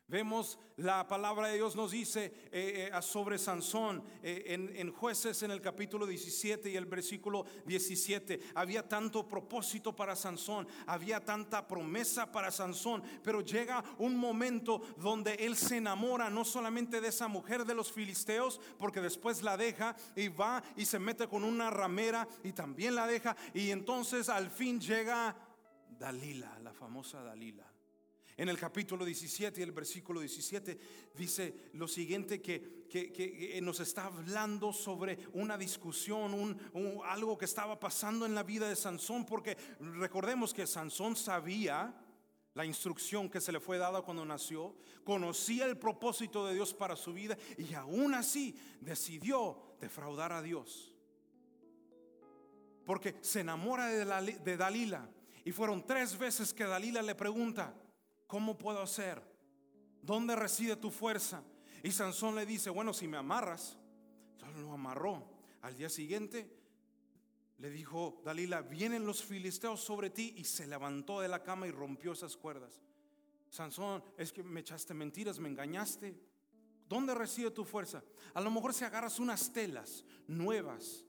[0.09, 5.42] Vemos la palabra de Dios nos dice eh, eh, sobre Sansón eh, en, en, jueces
[5.42, 8.40] en el capítulo 17 y el versículo 17.
[8.55, 15.35] Había tanto propósito para Sansón, había tanta promesa para Sansón, pero llega un momento donde
[15.35, 19.94] él se enamora no solamente de esa mujer de los filisteos, porque después la deja
[20.16, 24.51] y va y se mete con una ramera y también la deja y entonces al
[24.51, 25.37] fin llega
[25.99, 27.67] Dalila, la famosa Dalila.
[28.38, 30.79] En el capítulo 17 y el versículo 17
[31.16, 37.81] dice lo siguiente que, que, nos está hablando sobre una discusión, un, algo que estaba
[37.81, 41.92] pasando en la vida de Sansón, porque recordemos que Sansón sabía
[42.55, 46.94] la instrucción que se le fue dada cuando nació, conocía el propósito de Dios para
[46.94, 50.94] su vida y aún así decidió defraudar a Dios.
[52.87, 55.11] Porque se enamora de, de Dalila
[55.44, 57.74] y fueron tres veces que Dalila le pregunta,
[58.29, 59.21] ¿cómo puedo hacer?
[60.03, 61.43] ¿Dónde reside tu fuerza?
[61.83, 63.77] Y Sansón le dice, bueno, si me amarras,
[64.33, 65.29] entonces lo amarró.
[65.62, 66.49] Al día siguiente
[67.59, 71.73] le dijo Dalila, vienen los filisteos sobre ti y se levantó de la cama y
[71.73, 72.81] rompió esas cuerdas.
[73.51, 76.14] Sansón, es que me echaste mentiras, me engañaste.
[76.88, 78.05] ¿Dónde reside tu fuerza?
[78.35, 81.05] A lo mejor si agarras unas telas nuevas,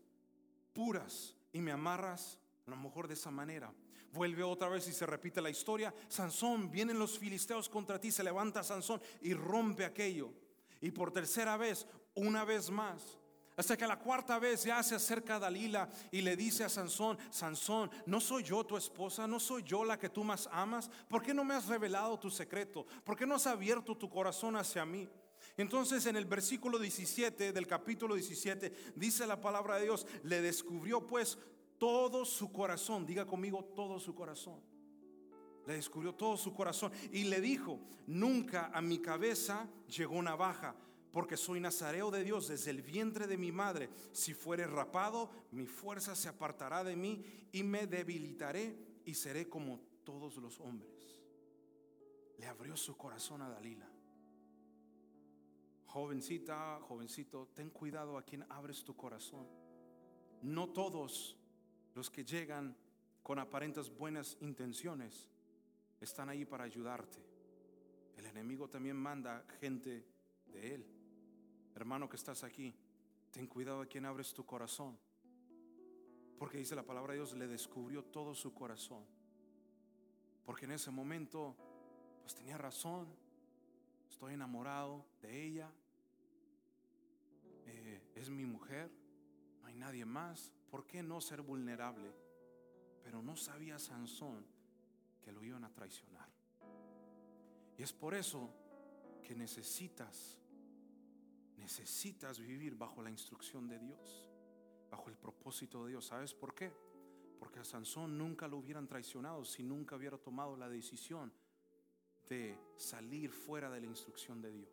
[0.74, 3.74] puras, y me amarras, a lo mejor de esa manera
[4.14, 5.94] Vuelve otra vez y se repite la historia.
[6.08, 10.32] Sansón, vienen los filisteos contra ti, se levanta Sansón y rompe aquello.
[10.82, 13.18] Y por tercera vez, una vez más.
[13.60, 17.92] Hasta que la cuarta vez ya se acerca Dalila y le dice a Sansón, Sansón,
[18.06, 19.28] ¿no soy yo tu esposa?
[19.28, 20.90] ¿No soy yo la que tú más amas?
[21.10, 22.86] ¿Por qué no me has revelado tu secreto?
[23.04, 25.10] ¿Por qué no has abierto tu corazón hacia mí?
[25.58, 31.06] Entonces en el versículo 17 del capítulo 17 dice la palabra de Dios, le descubrió
[31.06, 31.38] pues
[31.80, 33.06] todo su corazón.
[33.06, 34.60] Diga conmigo todo su corazón.
[35.66, 40.76] Le descubrió todo su corazón y le dijo, nunca a mi cabeza llegó navaja,
[41.12, 43.90] porque soy nazareo de Dios desde el vientre de mi madre.
[44.12, 49.80] Si fuere rapado, mi fuerza se apartará de mí y me debilitaré y seré como
[50.04, 51.22] todos los hombres.
[52.38, 53.88] Le abrió su corazón a Dalila.
[55.86, 59.48] Jovencita, jovencito, ten cuidado a quien abres tu corazón.
[60.42, 61.39] No todos
[61.96, 62.76] los que llegan
[63.24, 65.30] con aparentes buenas intenciones
[66.02, 67.20] están ahí para ayudarte.
[68.18, 70.06] El enemigo también manda gente
[70.48, 70.86] de él.
[71.76, 72.76] Hermano que estás aquí,
[73.32, 74.98] ten cuidado a quien abres tu corazón.
[76.38, 79.06] Porque dice la palabra de Dios, le descubrió todo su corazón.
[80.46, 81.56] Porque en ese momento,
[82.22, 83.08] pues tenía razón.
[84.10, 85.72] Estoy enamorado de ella.
[87.66, 88.90] Eh, es mi mujer.
[89.62, 90.52] No hay nadie más.
[90.70, 92.14] ¿Por qué no ser vulnerable?
[93.04, 94.46] Pero no sabía Sansón
[95.22, 96.30] que lo iban a traicionar.
[97.78, 98.50] Y es por eso
[99.24, 100.38] que necesitas,
[101.58, 104.28] necesitas vivir bajo la instrucción de Dios,
[104.92, 106.06] bajo el propósito de Dios.
[106.06, 106.72] ¿Sabes por qué?
[107.40, 111.32] Porque a Sansón nunca lo hubieran traicionado si nunca hubiera tomado la decisión
[112.28, 114.70] de salir fuera de la instrucción de Dios.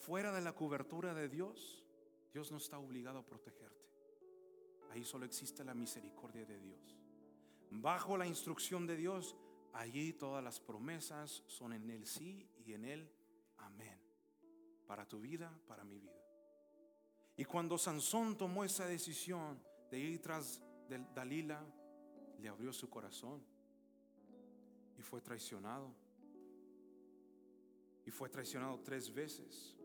[0.00, 1.84] Fuera de la cobertura de Dios,
[2.32, 3.75] Dios no está obligado a protegerte.
[4.96, 6.96] Ahí solo existe la misericordia de Dios.
[7.70, 9.36] Bajo la instrucción de Dios
[9.74, 13.10] allí todas las promesas son en el sí y en el
[13.58, 14.00] amén.
[14.86, 16.18] Para tu vida, para mi vida.
[17.36, 20.62] Y cuando Sansón tomó esa decisión de ir tras
[21.14, 21.62] Dalila,
[22.38, 23.44] le abrió su corazón
[24.96, 25.92] y fue traicionado.
[28.06, 29.76] Y fue traicionado tres veces.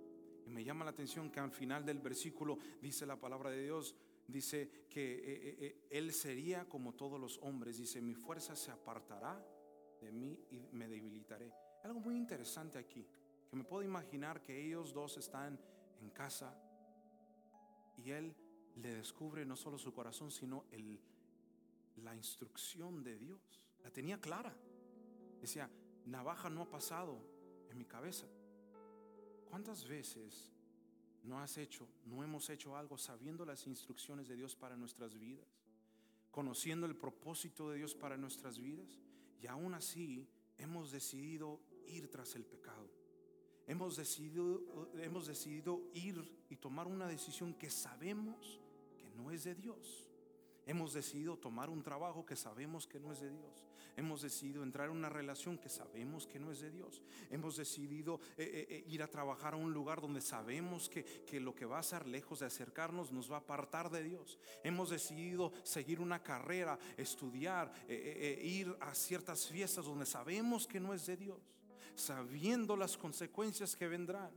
[0.46, 3.94] Y me llama la atención que al final del versículo dice la palabra de Dios,
[4.28, 7.78] dice que eh, eh, eh, él sería como todos los hombres.
[7.78, 9.44] Dice, mi fuerza se apartará
[10.02, 11.54] de mí y me debilitaré.
[11.84, 13.06] Algo muy interesante aquí,
[13.50, 15.60] que me puedo imaginar que ellos dos están
[16.00, 16.56] en casa
[17.98, 18.36] y él
[18.76, 21.00] le descubre no solo su corazón, sino el,
[21.98, 23.66] la instrucción de Dios.
[23.84, 24.56] La tenía clara.
[25.40, 25.70] Decía,
[26.06, 27.20] navaja no ha pasado
[27.70, 28.28] en mi cabeza.
[29.50, 30.52] ¿Cuántas veces
[31.24, 35.48] no has hecho, no hemos hecho algo sabiendo las instrucciones de Dios para nuestras vidas?
[36.32, 39.00] Conociendo el propósito de Dios para nuestras vidas.
[39.42, 42.90] Y aún así hemos decidido ir tras el pecado.
[43.68, 48.60] Hemos decidido, hemos decidido ir y tomar una decisión que sabemos
[48.98, 50.11] que no es de Dios.
[50.66, 53.66] Hemos decidido tomar un trabajo que sabemos que no es de Dios.
[53.98, 57.02] Hemos decidido entrar en una relación que sabemos que no es de Dios.
[57.30, 61.40] Hemos decidido eh, eh, eh, ir a trabajar a un lugar donde sabemos que, que,
[61.40, 64.40] lo que va a ser lejos de acercarnos nos va a apartar de Dios.
[64.64, 71.06] Hemos decidido seguir una carrera, estudiar, ir a ciertas fiestas donde sabemos que no es
[71.06, 71.40] de Dios
[71.94, 74.32] sabiendo las consecuencias que vendrán.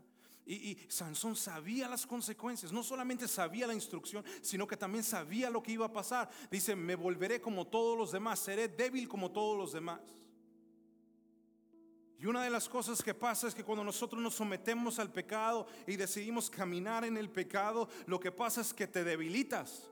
[0.46, 5.62] Y, Sansón sabía las consecuencias, no solamente sabía la instrucción, sino que también sabía lo
[5.62, 6.28] que iba a pasar.
[6.50, 10.00] Dice, me volveré como todos los demás, seré débil como todos los demás.
[12.18, 15.66] Y una de las cosas que pasa es que cuando nosotros nos sometemos al pecado
[15.86, 19.90] y decidimos caminar en el pecado, lo que pasa es que te debilitas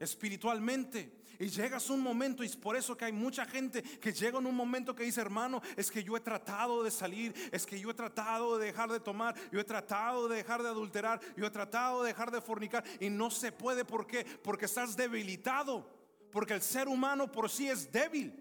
[0.00, 1.24] espiritualmente.
[1.38, 4.46] Y llegas un momento, y es por eso que hay mucha gente que llega en
[4.46, 7.90] un momento que dice, hermano, es que yo he tratado de salir, es que yo
[7.90, 11.50] he tratado de dejar de tomar, yo he tratado de dejar de adulterar, yo he
[11.50, 14.24] tratado de dejar de fornicar, y no se puede, ¿por qué?
[14.24, 15.90] Porque estás debilitado,
[16.30, 18.40] porque el ser humano por sí es débil.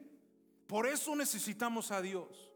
[0.67, 2.52] Por eso necesitamos a Dios.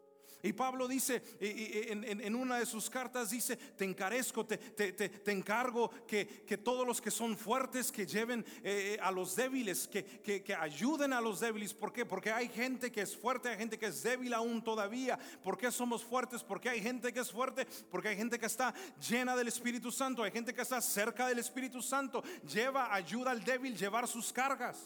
[0.48, 6.26] Y Pablo dice, en, una de sus cartas dice, te encarezco, te, te, encargo que,
[6.64, 11.12] todos los que son fuertes, que lleven eh, eh, a los débiles, que, que, ayuden
[11.12, 11.74] a los débiles.
[11.74, 12.06] ¿Por qué?
[12.06, 15.20] Porque hay gente que es fuerte, hay gente que es débil aún todavía.
[15.44, 16.44] ¿Por qué somos fuertes?
[16.44, 18.74] Porque hay gente que es fuerte, porque hay gente que está
[19.10, 22.24] llena del Espíritu Santo, hay gente que está cerca del Espíritu Santo.
[22.50, 24.82] Lleva, ayuda al débil llevar sus cargas.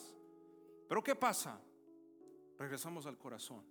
[0.89, 1.61] Pero ¿qué pasa?
[2.57, 3.70] Regresamos al corazón.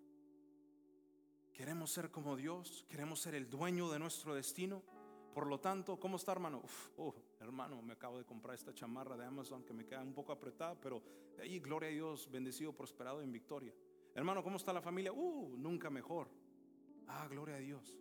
[1.61, 4.83] Queremos ser como Dios, queremos ser el dueño de nuestro destino.
[5.35, 6.63] Por lo tanto, ¿cómo está hermano?
[6.97, 10.33] oh, hermano, me acabo de comprar esta chamarra de Amazon que me queda un poco
[10.33, 11.03] apretada, pero
[11.37, 13.75] de ahí, gloria a Dios, bendecido, prosperado en victoria.
[14.15, 15.13] Hermano, ¿cómo está la familia?
[15.13, 16.31] Uh, nunca mejor.
[17.07, 17.99] Ah, gloria a Dios.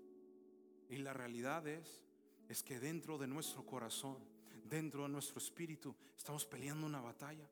[0.88, 2.02] Y la realidad es,
[2.48, 4.20] es que dentro de nuestro corazón,
[4.64, 7.52] dentro de nuestro espíritu, estamos peleando una batalla.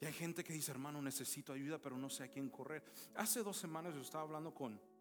[0.00, 2.82] Y hay gente que dice, hermano, necesito ayuda, pero no sé a quién correr.
[3.14, 4.95] Hace dos semanas yo estaba hablando con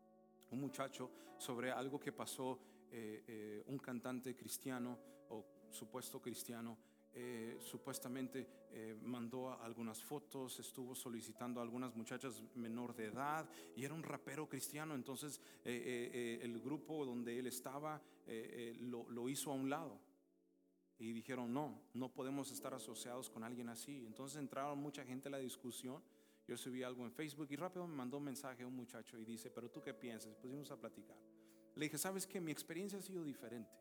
[0.52, 2.60] un muchacho sobre algo que pasó
[2.92, 4.98] eh, eh, un cantante cristiano
[5.30, 6.78] o supuesto cristiano.
[7.18, 8.66] Eh, supuestamente
[9.04, 14.50] mandó algunas fotos, estuvo solicitando a algunas muchachas menor de edad y era un rapero
[14.50, 14.96] cristiano.
[14.96, 18.02] Entonces el grupo donde él estaba
[18.82, 19.98] lo, lo hizo a un lado.
[20.98, 24.06] Y dijeron, no, no podemos estar asociados con alguien así.
[24.06, 26.02] Entonces entraron mucha gente a la discusión
[26.48, 29.26] yo subí algo en Facebook y rápido me mandó un mensaje a un muchacho y
[29.26, 30.36] dice, pero tú qué piensas?
[30.36, 31.18] Pusimos a platicar.
[31.76, 33.72] Le dije, ¿sabes que Mi experiencia ha sido diferente.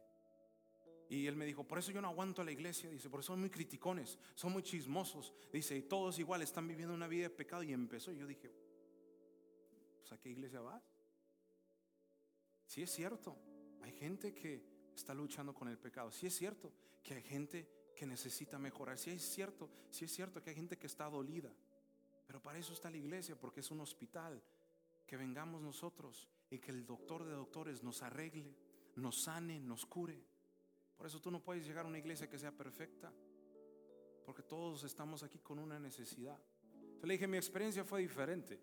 [1.08, 3.32] Y él me dijo, por eso yo no aguanto a la iglesia, dice, por eso
[3.32, 5.34] son muy criticones, son muy chismosos.
[5.52, 7.62] Dice, y todos igual están viviendo una vida de pecado.
[7.62, 8.50] Y empezó, y yo dije,
[10.00, 10.82] pues a qué iglesia vas?
[12.66, 13.36] Sí es cierto,
[13.82, 16.10] hay gente que está luchando con el pecado.
[16.10, 16.72] Sí es cierto
[17.02, 18.98] que hay gente que necesita mejorar.
[18.98, 21.54] Sí es cierto, sí es cierto que hay gente que está dolida.
[22.34, 24.42] Pero para eso está la iglesia, porque es un hospital.
[25.06, 28.52] Que vengamos nosotros y que el doctor de doctores nos arregle,
[28.96, 30.20] nos sane, nos cure.
[30.96, 33.12] Por eso tú no puedes llegar a una iglesia que sea perfecta,
[34.26, 36.36] porque todos estamos aquí con una necesidad.
[37.04, 38.60] Le dije, mi experiencia fue diferente.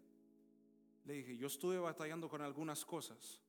[1.05, 3.39] Le dije, yo estuve batallando con algunas cosas.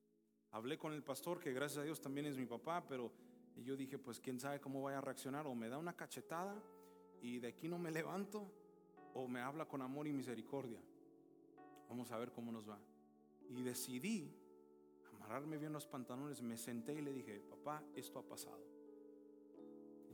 [0.52, 3.12] Hablé con el pastor, que gracias a Dios también es mi papá, pero
[3.56, 6.62] yo dije, pues quién sabe cómo vaya a reaccionar, o me da una cachetada
[7.20, 8.61] y de aquí no me levanto,
[9.14, 10.80] o me habla con amor y misericordia.
[11.88, 12.78] Vamos a ver cómo nos va.
[13.48, 14.34] Y decidí
[15.12, 18.62] amarrarme bien los pantalones, me senté y le dije, papá, esto ha pasado.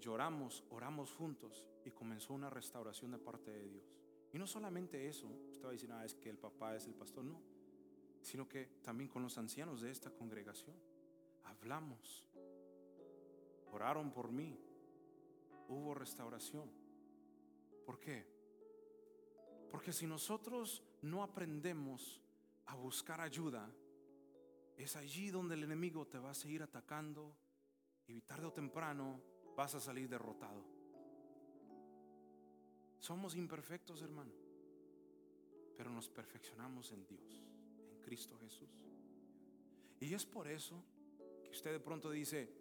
[0.00, 3.94] Lloramos, oramos juntos y comenzó una restauración de parte de Dios.
[4.32, 6.94] Y no solamente eso, usted va a decir, ah, es que el papá es el
[6.94, 7.40] pastor, no.
[8.20, 10.76] sino que también con los ancianos de esta congregación.
[11.44, 12.26] Hablamos,
[13.72, 14.58] oraron por mí,
[15.68, 16.70] hubo restauración.
[17.86, 18.37] ¿Por qué?
[19.70, 22.20] Porque si nosotros no aprendemos
[22.66, 23.70] a buscar ayuda,
[24.76, 27.34] es allí donde el enemigo te va a seguir atacando
[28.06, 29.20] y tarde o temprano
[29.56, 30.64] vas a salir derrotado.
[32.98, 34.32] Somos imperfectos, hermano,
[35.76, 37.44] pero nos perfeccionamos en Dios,
[37.90, 38.88] en Cristo Jesús.
[40.00, 40.82] Y es por eso
[41.44, 42.52] que usted de pronto dice,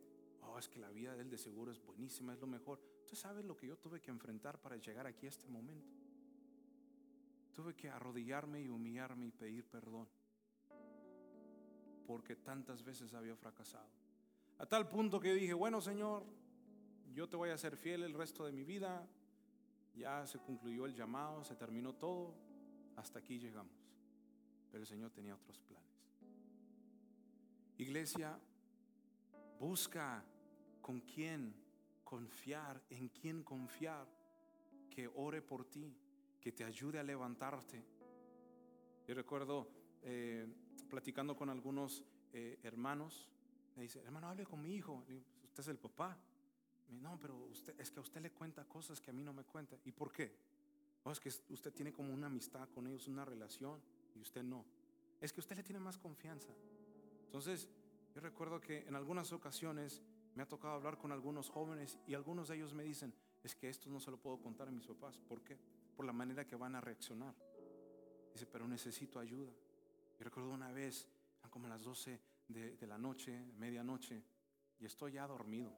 [0.41, 2.79] oh, es que la vida de él de seguro es buenísima, es lo mejor.
[3.01, 5.93] Usted sabe lo que yo tuve que enfrentar para llegar aquí a este momento.
[7.57, 10.07] Tuve que arrodillarme y humillarme y pedir perdón.
[12.05, 13.89] Porque tantas veces había fracasado.
[14.59, 16.23] A tal punto que dije, bueno Señor,
[17.15, 19.07] yo te voy a ser fiel el resto de mi vida.
[19.95, 22.35] Ya se concluyó el llamado, se terminó todo.
[22.95, 23.73] Hasta aquí llegamos.
[24.69, 25.89] Pero el Señor tenía otros planes.
[27.79, 28.39] Iglesia,
[29.59, 30.23] busca
[30.79, 31.55] con quién
[32.03, 34.07] confiar, en quién confiar,
[34.91, 35.91] que ore por ti,
[36.47, 37.83] que te ayude a levantarte.
[39.05, 39.67] Yo recuerdo
[40.01, 40.47] eh,
[40.89, 43.27] platicando con algunos eh, hermanos,
[43.75, 45.03] me dice, hermano, hable con mi hijo.
[45.43, 46.17] usted es el papá.
[47.01, 49.43] no, pero usted, es que a usted le cuenta cosas que a mí no me
[49.43, 49.77] cuenta.
[49.83, 50.31] ¿Y por qué?
[51.03, 53.81] Oh, es que usted tiene como una amistad con ellos, una relación,
[54.15, 54.63] y usted no.
[55.19, 56.53] Es que usted le tiene más confianza.
[57.25, 57.67] Entonces,
[58.15, 60.01] yo recuerdo que en algunas ocasiones
[60.33, 63.67] me ha tocado hablar con algunos jóvenes y algunos de ellos me dicen, es que
[63.67, 65.19] esto no se lo puedo contar a mis papás.
[65.27, 65.57] ¿Por qué?
[65.97, 67.33] Por la manera que van a reaccionar.
[68.31, 69.51] Dice, pero necesito ayuda.
[70.19, 71.07] Yo recuerdo una vez,
[71.49, 74.23] como las 12 de, la noche, medianoche,
[74.79, 75.73] y estoy ya dormido.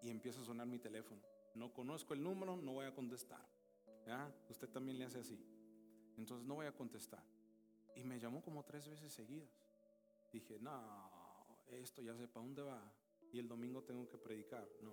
[0.00, 1.20] Y empieza a sonar mi teléfono.
[1.56, 3.44] No conozco el número, no voy a contestar.
[4.06, 4.32] ¿Ya?
[4.48, 5.44] Usted también le hace así.
[6.16, 7.24] Entonces no voy a contestar.
[7.96, 9.50] Y me llamó como tres veces seguidas.
[10.32, 12.80] Dije, no, esto ya sé para dónde va.
[13.32, 14.68] Y el domingo tengo que predicar.
[14.82, 14.92] No.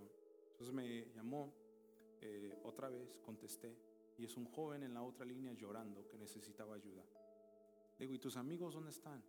[0.53, 1.53] Entonces me llamó
[2.19, 3.90] eh, otra vez, contesté.
[4.21, 7.03] Y es un joven en la otra línea llorando que necesitaba ayuda.
[7.97, 9.23] Digo, ¿y tus amigos dónde están?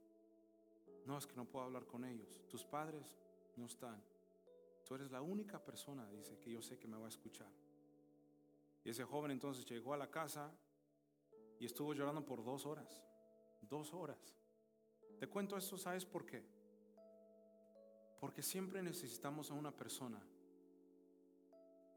[1.06, 2.42] No, es que no puedo hablar con ellos.
[2.46, 3.16] Tus padres
[3.56, 4.02] no están.
[4.84, 7.50] Tú eres la única persona, dice, que yo sé que me va a escuchar.
[8.84, 10.52] Y ese joven entonces llegó a la casa
[11.58, 13.02] y estuvo llorando por dos horas.
[13.62, 14.36] Dos horas.
[15.18, 16.44] Te cuento esto, ¿sabes por qué?
[18.20, 20.22] Porque siempre necesitamos a una persona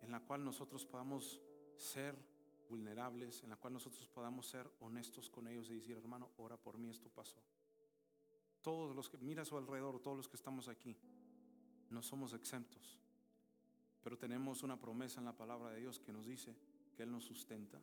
[0.02, 1.42] en la cual nosotros podamos
[1.76, 2.35] ser
[2.68, 6.78] vulnerables, en la cual nosotros podamos ser honestos con ellos y decir, hermano, ora por
[6.78, 7.38] mí, esto pasó.
[8.62, 10.96] Todos los que, mira a su alrededor, todos los que estamos aquí,
[11.90, 13.00] no somos exentos,
[14.04, 16.56] pero tenemos una promesa en la palabra de Dios que nos dice
[16.96, 17.80] que Él nos sustenta.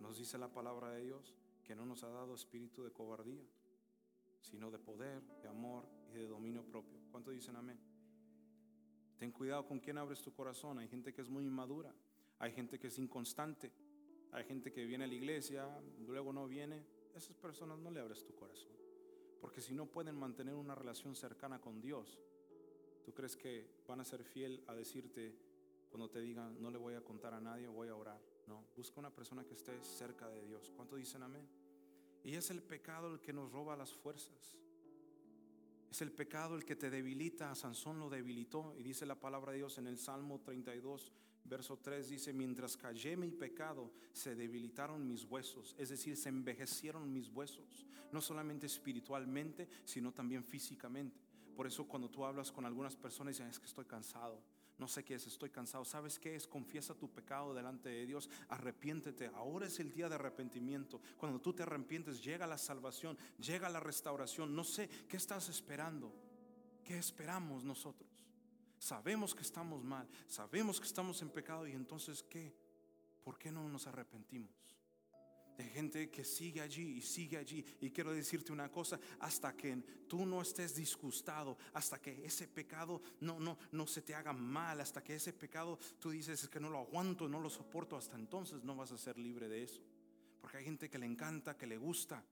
[0.00, 3.44] Nos dice la palabra de Dios que no nos ha dado espíritu de cobardía,
[4.40, 6.98] sino de poder, de amor y de dominio propio.
[7.10, 7.78] ¿Cuánto dicen amén?
[9.18, 10.78] Ten cuidado con quién abres tu corazón.
[10.78, 11.94] Hay gente que es muy inmadura,
[12.38, 13.70] hay gente que es inconstante,
[14.32, 15.68] hay gente que viene a la iglesia,
[16.06, 16.84] luego no viene.
[17.14, 18.72] esas personas no le abres tu corazón.
[19.40, 22.18] Porque si no pueden mantener una relación cercana con Dios,
[23.04, 25.34] ¿tú crees que van a ser fiel a decirte
[25.90, 28.20] cuando te digan, no le voy a contar a nadie, voy a orar?
[28.46, 30.72] No, busca una persona que esté cerca de Dios.
[30.74, 31.46] ¿Cuánto dicen amén?
[32.24, 34.56] Y es el pecado el que nos roba las fuerzas.
[35.90, 37.50] Es el pecado el que te debilita.
[37.50, 38.74] A Sansón lo debilitó.
[38.78, 41.12] Y dice la palabra de Dios en el Salmo 32,
[41.44, 45.74] verso 3, dice, mientras callé mi pecado, se debilitaron mis huesos.
[45.78, 47.86] Es decir, se envejecieron mis huesos.
[48.12, 51.20] No solamente espiritualmente, sino también físicamente.
[51.56, 54.42] Por eso cuando tú hablas con algunas personas, dicen, es que estoy cansado
[54.82, 55.84] no sé qué es, estoy cansado.
[55.84, 56.48] ¿Sabes qué es?
[56.48, 59.26] Confiesa tu pecado delante de Dios, arrepiéntete.
[59.34, 61.00] Ahora es el día de arrepentimiento.
[61.18, 64.56] Cuando tú te arrepientes, llega la salvación, llega la restauración.
[64.56, 66.12] No sé, ¿qué estás esperando?
[66.84, 68.11] ¿Qué esperamos nosotros?
[68.82, 72.52] Sabemos que estamos mal, sabemos que estamos en pecado y entonces ¿qué?
[73.22, 74.50] ¿Por qué no nos arrepentimos?
[75.56, 77.64] de gente que sigue allí y sigue allí.
[77.80, 79.76] Y quiero decirte una cosa, hasta que
[80.08, 84.80] tú no estés disgustado, hasta que ese pecado no, no, no se te haga mal,
[84.80, 88.16] hasta que ese pecado tú dices es que no lo aguanto, no lo soporto, hasta
[88.16, 89.82] entonces no vas a ser libre de eso.
[90.40, 92.24] Porque hay gente que le encanta, que le gusta.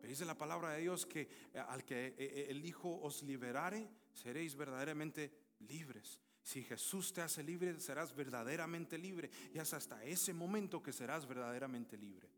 [0.00, 3.22] Pero dice la palabra de Dios que eh, al que eh, eh, el Hijo os
[3.24, 6.20] liberare, seréis verdaderamente libres.
[6.42, 9.30] Si Jesús te hace libre, serás verdaderamente libre.
[9.54, 12.28] Y es hasta ese momento que serás verdaderamente libre.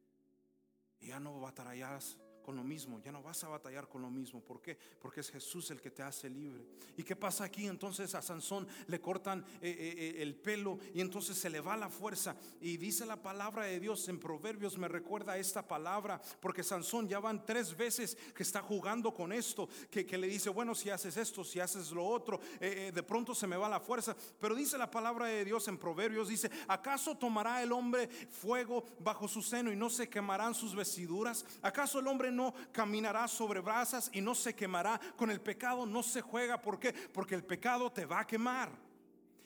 [1.00, 4.40] Y ya no batallarás con lo mismo, ya no vas a batallar con lo mismo.
[4.40, 4.76] ¿Por qué?
[5.00, 6.62] Porque es Jesús el que te hace libre.
[6.96, 7.66] ¿Y qué pasa aquí?
[7.66, 11.76] Entonces a Sansón le cortan eh, eh, eh, el pelo y entonces se le va
[11.76, 12.36] la fuerza.
[12.60, 17.18] Y dice la palabra de Dios en Proverbios, me recuerda esta palabra, porque Sansón ya
[17.18, 21.16] van tres veces que está jugando con esto, que, que le dice, bueno, si haces
[21.16, 24.14] esto, si haces lo otro, de pronto se me va la fuerza.
[24.38, 29.26] Pero dice la palabra de Dios en Proverbios, dice, ¿acaso tomará el hombre fuego bajo
[29.26, 31.46] su seno y no se quemarán sus vestiduras?
[31.62, 35.00] ¿Acaso el hombre no caminará sobre brasas y no se quemará.
[35.16, 36.60] Con el pecado no se juega.
[36.60, 36.92] ¿Por qué?
[36.92, 38.70] Porque el pecado te va a quemar.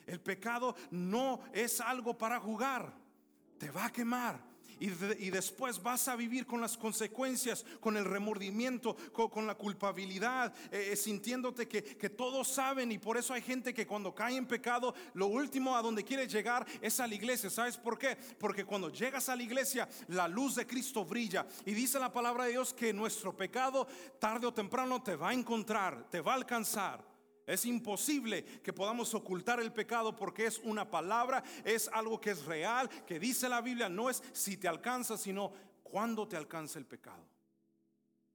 [0.07, 2.93] El pecado no es algo para jugar.
[3.59, 4.48] Te va a quemar
[4.81, 10.91] y, después vas a vivir con las consecuencias, con el remordimiento, con, la culpabilidad, eh,
[10.93, 14.47] eh, sintiéndote que, que todos saben y por eso hay gente que cuando cae en
[14.47, 17.51] pecado, lo último a donde quiere llegar es a la iglesia.
[17.51, 18.17] ¿Sabes por qué?
[18.39, 22.45] Porque cuando llegas a la iglesia, la luz de Cristo brilla y dice la palabra
[22.45, 23.87] de Dios que nuestro pecado
[24.19, 27.18] tarde o temprano te va a encontrar, te va a alcanzar.
[27.49, 32.45] Es imposible que podamos ocultar el pecado porque es una palabra, es algo que es
[32.45, 35.51] real, que dice la Biblia, no es si te alcanza, sino
[35.83, 37.27] cuando te alcanza el pecado.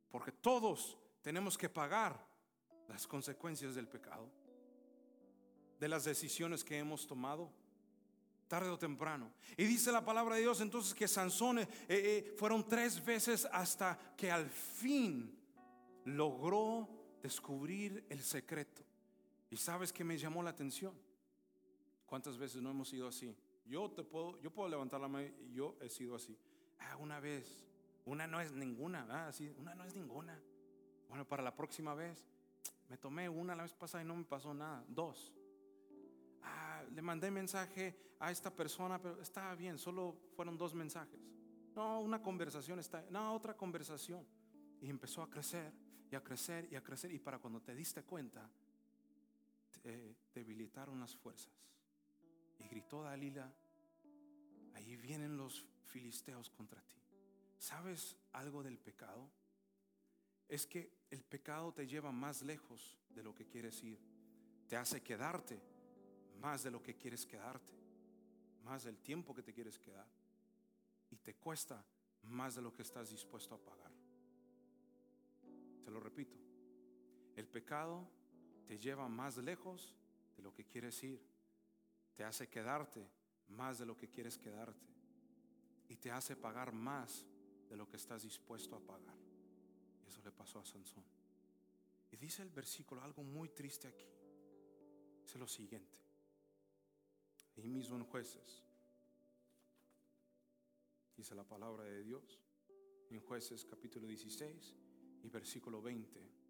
[0.09, 2.25] Porque todos tenemos que pagar
[2.87, 4.27] las consecuencias del pecado,
[5.79, 7.51] de las decisiones que hemos tomado,
[8.47, 9.31] tarde o temprano.
[9.57, 14.15] Y dice la palabra de Dios entonces que Sansón eh, eh, fueron tres veces hasta
[14.17, 15.39] que al fin
[16.05, 16.89] logró
[17.21, 18.83] descubrir el secreto.
[19.53, 20.95] Y sabes que me llamó la atención.
[22.07, 23.37] ¿Cuántas veces no hemos sido así?
[23.67, 26.35] Yo te puedo, yo puedo levantar la mano y yo he sido así.
[26.79, 27.63] Ah, una vez,
[28.03, 30.41] una no es ninguna, ah, sí, una no es ninguna.
[31.07, 32.25] Bueno, para la próxima vez,
[32.89, 34.83] me tomé una la vez pasada y no me pasó nada.
[34.87, 35.31] Dos.
[36.41, 41.19] Ah, le mandé mensaje a esta persona, pero estaba bien, solo fueron dos mensajes.
[41.75, 44.25] No, una conversación está, no, otra conversación.
[44.81, 45.71] Y empezó a crecer
[46.09, 47.11] y a crecer y a crecer.
[47.11, 48.49] Y para cuando te diste cuenta,
[50.33, 51.53] debilitaron las fuerzas.
[52.59, 53.51] Y gritó Dalila,
[54.73, 57.01] ahí vienen los filisteos contra ti.
[57.57, 59.29] ¿Sabes algo del pecado?
[60.47, 63.99] Es que el pecado te lleva más lejos de lo que quieres ir.
[64.67, 65.61] Te hace quedarte
[66.39, 67.73] más de lo que quieres quedarte.
[68.63, 70.07] Más del tiempo que te quieres quedar.
[71.09, 71.83] Y te cuesta
[72.23, 73.91] más de lo que estás dispuesto a pagar.
[75.83, 76.37] Te lo repito.
[77.35, 78.09] El pecado
[78.65, 79.93] te lleva más lejos
[80.35, 81.21] de lo que quieres ir.
[82.15, 83.07] Te hace quedarte
[83.49, 84.87] más de lo que quieres quedarte.
[85.89, 87.25] Y te hace pagar más
[87.69, 89.15] de lo que estás dispuesto a pagar.
[90.07, 91.03] Eso le pasó a Sansón.
[92.11, 94.07] Y dice el versículo algo muy triste aquí.
[95.23, 95.97] Dice lo siguiente.
[97.57, 98.63] Ahí mismo en jueces.
[101.15, 102.39] Dice la palabra de Dios.
[103.09, 104.73] En jueces capítulo 16
[105.23, 106.42] y versículo 20.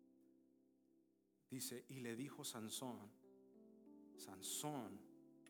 [1.54, 2.98] Dice, y le dijo Sansón,
[4.18, 5.00] Sansón,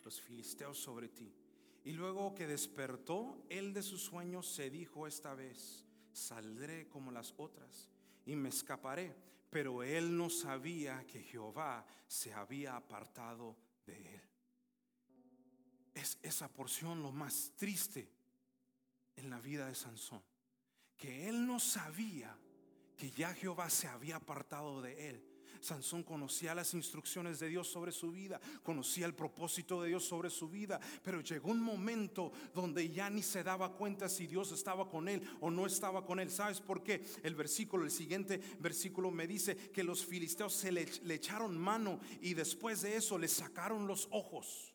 [0.03, 1.33] los filisteos sobre ti.
[1.85, 7.33] Y luego que despertó él de su sueño, se dijo esta vez, saldré como las
[7.37, 7.89] otras
[8.25, 9.15] y me escaparé.
[9.49, 14.21] Pero él no sabía que Jehová se había apartado de él.
[15.93, 18.11] Es esa porción lo más triste
[19.15, 20.21] en la vida de Sansón.
[20.97, 22.37] Que él no sabía
[22.97, 25.32] que ya Jehová se había apartado de él
[25.63, 30.29] Sansón conocía las instrucciones de Dios sobre su vida, conocía el propósito de Dios sobre
[30.29, 34.89] su vida, pero llegó un momento donde ya ni se daba cuenta si Dios estaba
[34.89, 36.29] con él o no estaba con él.
[36.29, 37.05] ¿Sabes por qué?
[37.23, 41.99] El versículo, el siguiente versículo me dice que los filisteos se le, le echaron mano
[42.21, 44.73] y después de eso le sacaron los ojos.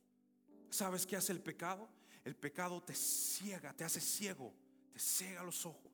[0.71, 1.89] ¿Sabes qué hace el pecado?
[2.25, 4.53] El pecado te ciega, te hace ciego,
[4.93, 5.88] te ciega los ojos.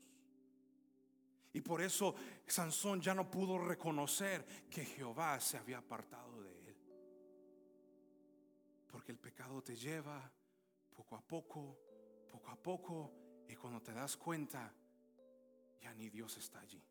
[1.55, 2.15] Y por eso
[2.47, 6.77] Sansón ya no pudo reconocer que Jehová se había apartado de él.
[8.89, 10.31] Porque el pecado te lleva
[10.95, 11.79] poco a poco,
[12.31, 13.13] poco a poco,
[13.49, 14.73] y cuando te das cuenta,
[15.81, 16.83] ya ni Dios está allí.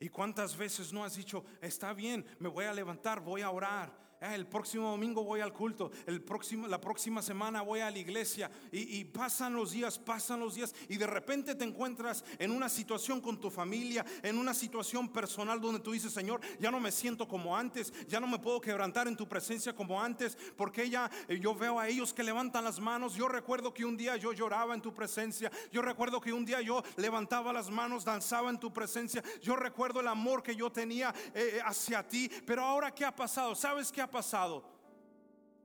[0.00, 4.07] ¿Y cuántas veces no has dicho, está bien, me voy a levantar, voy a orar?
[4.20, 7.98] Ah, el próximo domingo voy al culto, el próximo, la próxima semana voy a la
[7.98, 12.68] iglesia y, pasan los días, pasan los días y de repente te encuentras en una
[12.68, 16.90] situación con tu familia, en una situación personal donde tú dices, Señor, ya no me
[16.90, 21.08] siento como antes, ya no me puedo quebrantar en tu presencia como antes, porque ya
[21.28, 24.32] eh, yo veo a ellos que levantan las manos, yo recuerdo que un día yo
[24.32, 28.58] lloraba en tu presencia, yo recuerdo que un día yo levantaba las manos, danzaba en
[28.58, 32.92] tu presencia, yo recuerdo el amor que yo tenía eh, eh, hacia ti, pero ahora
[32.92, 33.54] ¿qué ha pasado?
[33.54, 34.64] ¿Sabes qué ha pasado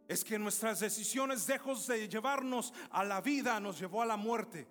[0.07, 4.67] es que nuestras decisiones, dejos de llevarnos a la vida, nos llevó a la muerte.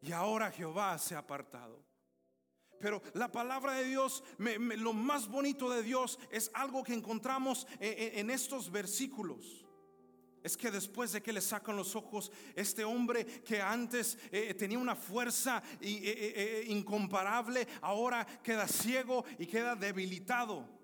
[0.00, 1.82] Y ahora Jehová se ha apartado.
[2.80, 8.28] Pero la palabra de Dios, lo más bonito de Dios es algo que encontramos en,
[8.28, 9.64] estos versículos.
[10.42, 14.80] Es que después de que le sacan los ojos, este hombre que antes eh, tenía
[14.80, 20.81] una fuerza eh, eh, incomparable, ahora queda ciego y queda debilitado.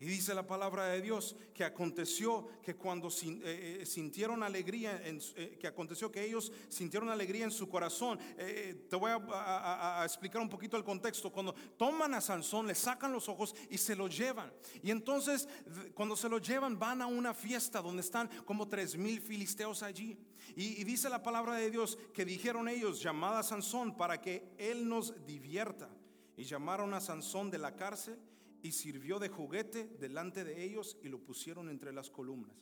[0.00, 5.56] Y dice la palabra de Dios que aconteció que cuando eh, eh, sintieron alegría, eh,
[5.58, 8.18] que aconteció que ellos sintieron alegría en su corazón.
[8.36, 11.30] te voy a, explicar un poquito el contexto.
[11.30, 14.52] Cuando toman a Sansón, le sacan los ojos y se lo llevan.
[14.82, 15.48] Y entonces
[15.94, 20.18] cuando se lo llevan van a una fiesta donde están como tres mil filisteos allí.
[20.56, 24.52] Y, y dice la palabra de Dios que dijeron ellos, llamada a Sansón para que
[24.58, 25.88] él nos divierta.
[26.36, 28.18] Y llamaron a Sansón de la cárcel
[28.64, 32.56] y sirvió de juguete delante de ellos y lo pusieron entre las columnas.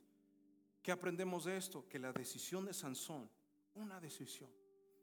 [0.82, 1.88] ¿Qué aprendemos de esto?
[1.88, 3.30] Que la decisión de Sansón,
[3.74, 4.50] una decisión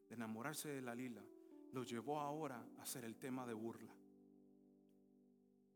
[0.09, 1.23] de enamorarse de la lila,
[1.71, 3.95] lo llevó ahora a ser el tema de burla.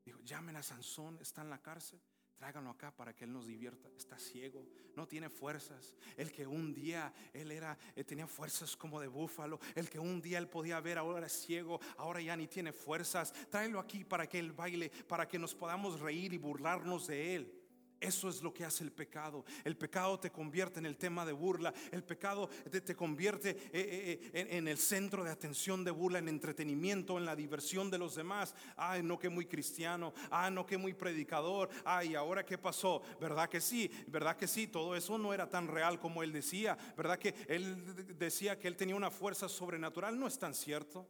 [0.04, 2.02] Dijo, llamen a Sansón, está en la cárcel,
[2.44, 3.88] Tráiganlo acá para que Él nos divierta.
[3.98, 4.68] Está ciego,
[4.98, 5.96] no tiene fuerzas.
[6.18, 9.62] El que un día Él era, él tenía fuerzas como de búfalo.
[9.76, 13.32] El que un día Él podía ver, ahora es ciego, ahora ya ni tiene fuerzas.
[13.50, 17.63] Tráelo aquí para que Él baile, para que nos podamos reír y burlarnos de Él.
[18.04, 19.46] Eso es lo que hace el pecado.
[19.64, 21.74] El pecado te convierte en el tema de burla.
[21.90, 26.28] El pecado te, convierte eh, eh, eh, en, el centro de atención de burla, en
[26.28, 28.56] entretenimiento, en la diversión de los demás.
[28.76, 30.14] Ay, no que muy cristiano.
[30.30, 31.70] Ay, no que muy predicador.
[31.86, 33.02] Ay, ahora qué pasó.
[33.22, 33.90] ¿Verdad que sí?
[34.08, 34.68] ¿Verdad que sí?
[34.68, 36.78] Todo eso no era tan real como él decía.
[36.98, 40.20] ¿Verdad que él decía que él tenía una fuerza sobrenatural?
[40.20, 41.08] No es tan cierto.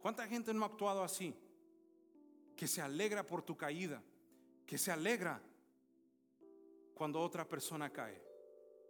[0.00, 1.32] ¿Cuánta gente no ha actuado así?
[2.56, 4.02] Que se alegra por tu caída.
[4.66, 5.40] Que se alegra
[6.94, 8.34] cuando otra persona cae.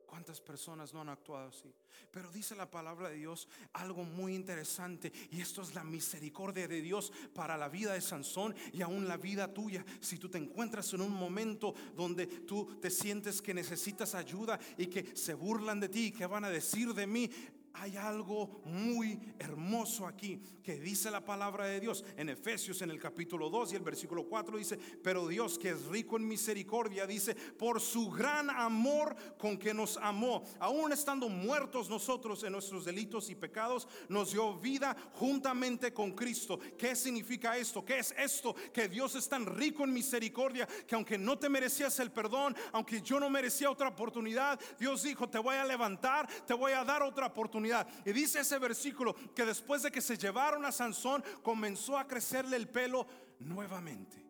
[0.06, 1.74] ¿Cuántas personas no han actuado así?
[2.12, 6.80] Pero dice la palabra de Dios algo muy interesante y esto es la misericordia de
[6.80, 9.84] Dios para la vida de Sansón y aún la vida tuya.
[10.00, 14.86] Si tú te encuentras en un momento donde tú te sientes que necesitas ayuda y
[14.86, 17.28] que se burlan de ti, que van a decir de mí,
[17.74, 23.00] hay algo muy hermoso aquí que dice la palabra de Dios en Efesios en el
[23.00, 27.34] capítulo 2 y el versículo 4 dice, pero Dios que es rico en misericordia dice,
[27.34, 33.28] por su gran amor con que nos amó, aún estando muertos nosotros en nuestros delitos
[33.28, 36.58] y pecados, nos dio vida juntamente con Cristo.
[36.78, 37.84] ¿Qué significa esto?
[37.84, 38.54] ¿Qué es esto?
[38.72, 43.02] Que Dios es tan rico en misericordia que aunque no te merecías el perdón, aunque
[43.02, 47.02] yo no merecía otra oportunidad, Dios dijo, te voy a levantar, te voy a dar
[47.02, 47.63] otra oportunidad
[48.04, 52.56] y dice ese versículo que después de que se llevaron a Sansón, comenzó a crecerle
[52.56, 53.06] el pelo
[53.40, 54.24] nuevamente.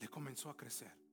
[0.00, 1.05] Le comenzó a crecer.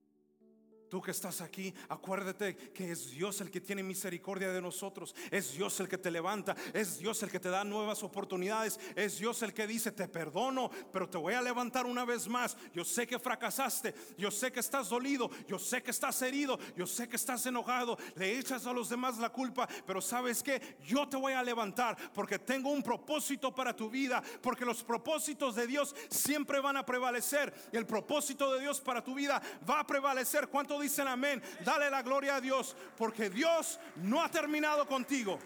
[0.94, 5.16] Tú que estás aquí, acuérdate que es Dios el que tiene misericordia de nosotros.
[5.32, 6.56] Es Dios el que te levanta.
[6.72, 8.80] Es Dios el que te da nuevas oportunidades.
[8.96, 12.56] Es Dios el que dice, te perdono, pero te voy a levantar una vez más.
[12.76, 13.96] Yo sé que fracasaste.
[14.20, 15.32] Yo sé que estás dolido.
[15.48, 16.60] Yo sé que estás herido.
[16.76, 17.98] Yo sé que estás enojado.
[18.14, 19.68] Le echas a los demás la culpa.
[19.88, 24.22] Pero sabes que yo te voy a levantar porque tengo un propósito para tu vida.
[24.44, 27.52] Porque los propósitos de Dios siempre van a prevalecer.
[27.72, 30.50] Y el propósito de Dios para tu vida va a prevalecer.
[30.50, 35.40] ¿Cuánto dicen amén, dale la gloria a Dios, porque Dios no ha terminado contigo.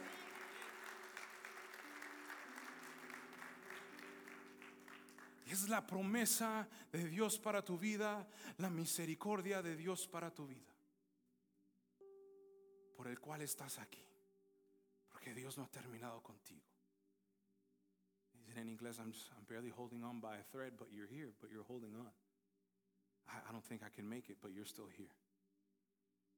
[5.45, 8.27] Es la promesa de Dios para tu vida,
[8.57, 10.73] la misericordia de Dios para tu vida,
[12.95, 14.05] por el cual estás aquí,
[15.09, 16.61] porque Dios no ha terminado contigo.
[18.55, 21.65] En inglés, I'm, I'm barely holding on by a thread, but you're here, but you're
[21.67, 22.09] holding on.
[23.27, 25.13] I, I don't think I can make it, but you're still here.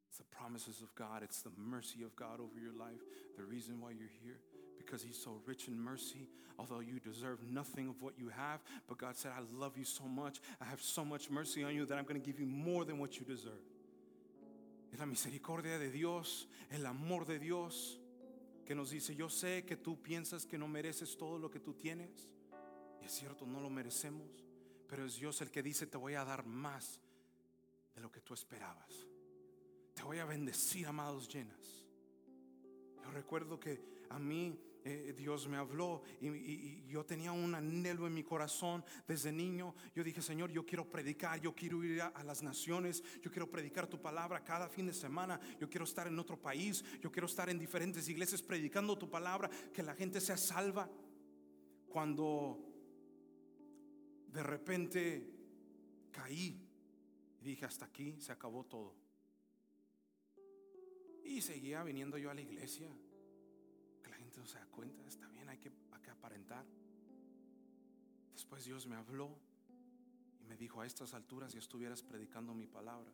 [0.09, 2.99] It's the promises of God, it's the mercy of God over your life.
[3.37, 4.39] The reason why you're here,
[4.77, 8.59] because He's so rich in mercy, although you deserve nothing of what you have.
[8.87, 10.39] But God said, I love you so much.
[10.59, 12.97] I have so much mercy on you that I'm going to give you more than
[12.97, 13.63] what you deserve.
[14.91, 17.99] Es la misericordia de Dios, el amor de Dios,
[18.65, 21.75] que nos dice, yo sé que tú piensas que no mereces todo lo que tú
[21.75, 22.31] tienes.
[22.99, 24.27] Y es cierto, no lo merecemos.
[24.87, 26.99] Pero es Dios el que dice, te voy a dar más
[27.93, 29.05] de lo que tú esperabas.
[29.99, 31.83] Te voy a bendecir, amados llenas.
[33.03, 38.13] Yo recuerdo que a mí eh, Dios me habló y, yo tenía un anhelo en
[38.13, 39.75] mi corazón desde niño.
[39.93, 43.87] Yo dije, Señor, yo quiero predicar, yo quiero ir a, las naciones, yo quiero predicar
[43.87, 47.49] tu palabra cada fin de semana, yo quiero estar en otro país, yo quiero estar
[47.49, 50.89] en diferentes iglesias predicando tu palabra, que la gente sea salva.
[51.89, 52.57] Cuando
[54.31, 55.29] de repente
[56.09, 56.65] caí
[57.41, 59.08] y dije, hasta aquí se acabó todo.
[61.29, 62.89] Y seguía viniendo yo a la iglesia.
[64.01, 66.65] Que la gente no se da cuenta, está bien, hay que, hay que aparentar.
[68.33, 69.37] Después Dios me habló
[70.41, 73.11] y me dijo, a estas alturas ya estuvieras predicando mi palabra,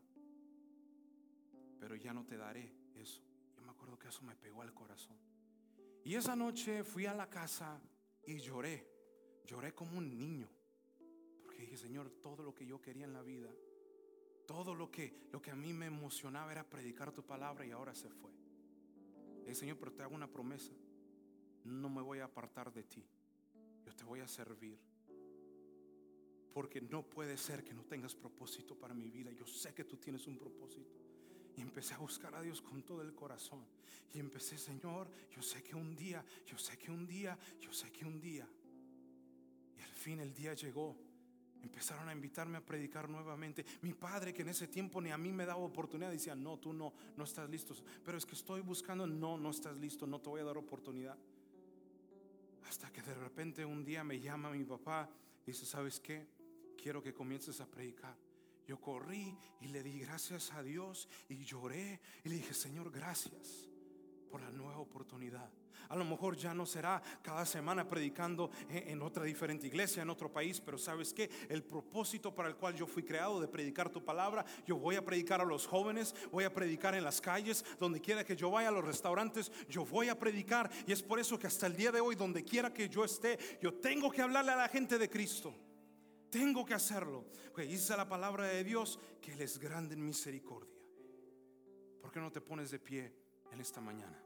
[1.78, 3.22] pero ya no te daré eso.
[3.54, 5.18] Yo me acuerdo que eso me pegó al corazón.
[6.06, 7.82] Y esa noche fui a la casa
[8.26, 8.88] y lloré,
[9.44, 10.48] lloré como un niño,
[11.44, 13.50] porque dije, Señor, todo lo que yo quería en la vida,
[14.46, 17.94] todo lo que, lo que a mí me emocionaba era predicar tu palabra y ahora
[17.96, 18.32] se fue.
[19.38, 20.74] Le dije, Señor, pero te hago una promesa,
[21.64, 23.04] no me voy a apartar de ti,
[23.86, 24.80] yo te voy a servir
[26.56, 29.30] porque no puede ser que no tengas propósito para mi vida.
[29.34, 30.96] Yo sé que tú tienes un propósito.
[31.58, 33.66] Y empecé a buscar a Dios con todo el corazón.
[34.14, 37.92] Y empecé, Señor, yo sé que un día, yo sé que un día, yo sé
[37.92, 38.48] que un día.
[39.78, 40.96] Y al fin el día llegó.
[41.66, 43.66] Empezaron a invitarme a predicar nuevamente.
[43.82, 46.74] Mi padre, que en ese tiempo ni a mí me daba oportunidad, decía, no, tú
[46.74, 47.76] no, no estás listo.
[48.04, 51.18] Pero es que estoy buscando, no, no estás listo, no te voy a dar oportunidad.
[52.68, 55.10] Hasta que de repente un día me llama mi papá,
[55.46, 56.28] dice, ¿sabes qué?
[56.86, 58.16] quiero que comiences a predicar.
[58.68, 63.75] Yo corrí y le di gracias a Dios y lloré y le dije, Señor, gracias
[64.30, 65.50] por la nueva oportunidad.
[65.90, 70.32] A lo mejor ya no será cada semana predicando en otra diferente iglesia, en otro
[70.32, 74.04] país, pero sabes que el propósito para el cual yo fui creado de predicar tu
[74.04, 78.02] palabra, yo voy a predicar a los jóvenes, voy a predicar en las calles, donde
[78.02, 80.72] quiera que yo vaya, a los restaurantes, yo voy a predicar.
[80.88, 83.38] Y es por eso que hasta el día de hoy, donde quiera que yo esté,
[83.62, 85.54] yo tengo que hablarle a la gente de Cristo.
[86.32, 87.26] Tengo que hacerlo.
[87.52, 90.74] Porque dice la palabra de Dios que Él es grande en misericordia.
[92.02, 93.25] ¿Por qué no te pones de pie
[93.56, 94.22] en esta mañana?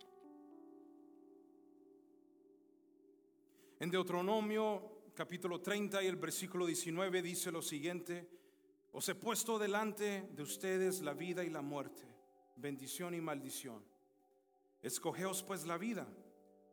[3.79, 8.27] En Deuteronomio capítulo 30 y el versículo 19 dice lo siguiente.
[8.91, 12.03] Os he puesto delante de ustedes la vida y la muerte,
[12.55, 13.83] bendición y maldición.
[14.81, 16.07] Escogeos pues la vida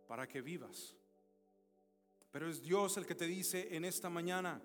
[0.08, 0.96] para que vivas.
[2.30, 4.62] Pero es Dios el que te dice en esta mañana,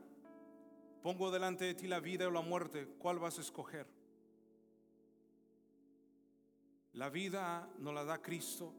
[1.02, 3.88] Pongo delante de ti la vida o la muerte, ¿cuál vas a escoger?
[6.94, 8.74] La vida nos la da Cristo.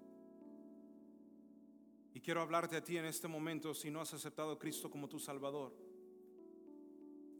[2.14, 5.08] Y quiero hablarte a ti en este momento si no has aceptado a Cristo como
[5.08, 5.74] tu Salvador.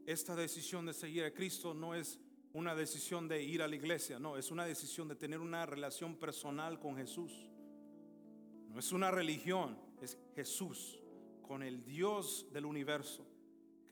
[0.07, 2.19] Esta decisión de seguir a Cristo no es
[2.55, 6.17] una decisión de ir a la iglesia, no, es una decisión de tener una relación
[6.17, 7.49] personal con Jesús.
[8.69, 10.99] No es una religión, es Jesús,
[11.43, 13.27] con el Dios del universo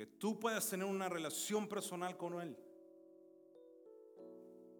[0.00, 2.56] que tú puedas tener una relación personal con Él.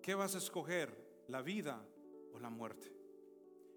[0.00, 0.96] ¿Qué vas a escoger?
[1.28, 1.86] ¿La vida
[2.32, 2.92] o la muerte?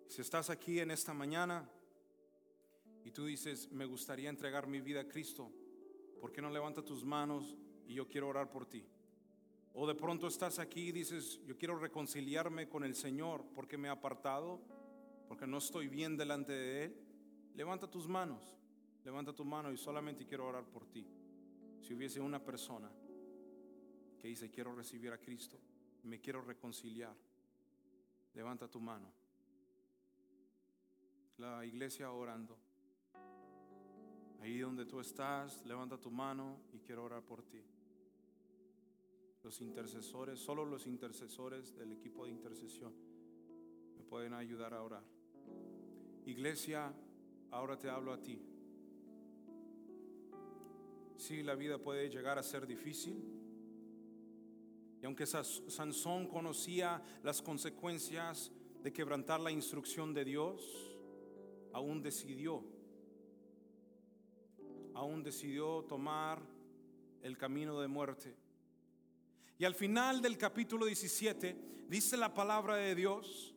[0.08, 1.70] Si estás aquí en esta mañana
[3.04, 5.52] y tú dices, me gustaría entregar mi vida a Cristo,
[6.20, 8.86] ¿por qué no levanta tus manos y yo quiero orar por ti?
[9.74, 13.88] O de pronto estás aquí y dices, yo quiero reconciliarme con el Señor porque me
[13.88, 14.62] he apartado,
[15.28, 16.96] porque no estoy bien delante de Él.
[17.56, 18.56] Levanta tus manos,
[19.04, 21.08] levanta tu mano y solamente quiero orar por ti.
[21.82, 22.92] Si hubiese una persona
[24.20, 25.60] que dice, quiero recibir a Cristo,
[26.04, 27.16] me quiero reconciliar,
[28.34, 29.12] levanta tu mano.
[31.38, 32.58] La iglesia orando.
[34.42, 37.64] Ahí donde tú estás, levanta tu mano y quiero orar por ti.
[39.42, 42.94] Los intercesores, solo los intercesores del equipo de intercesión
[43.98, 45.04] me pueden ayudar a orar.
[46.26, 46.94] Iglesia,
[47.52, 48.42] ahora te hablo a ti.
[51.18, 53.43] Sí, la vida puede llegar a ser difícil.
[55.04, 58.50] Y aunque Sansón conocía las consecuencias
[58.82, 60.96] de quebrantar la instrucción de Dios,
[61.74, 62.64] aún decidió,
[64.94, 66.42] aún decidió tomar
[67.22, 68.34] el camino de muerte.
[69.58, 73.54] Y al final del capítulo 17 dice la palabra de Dios,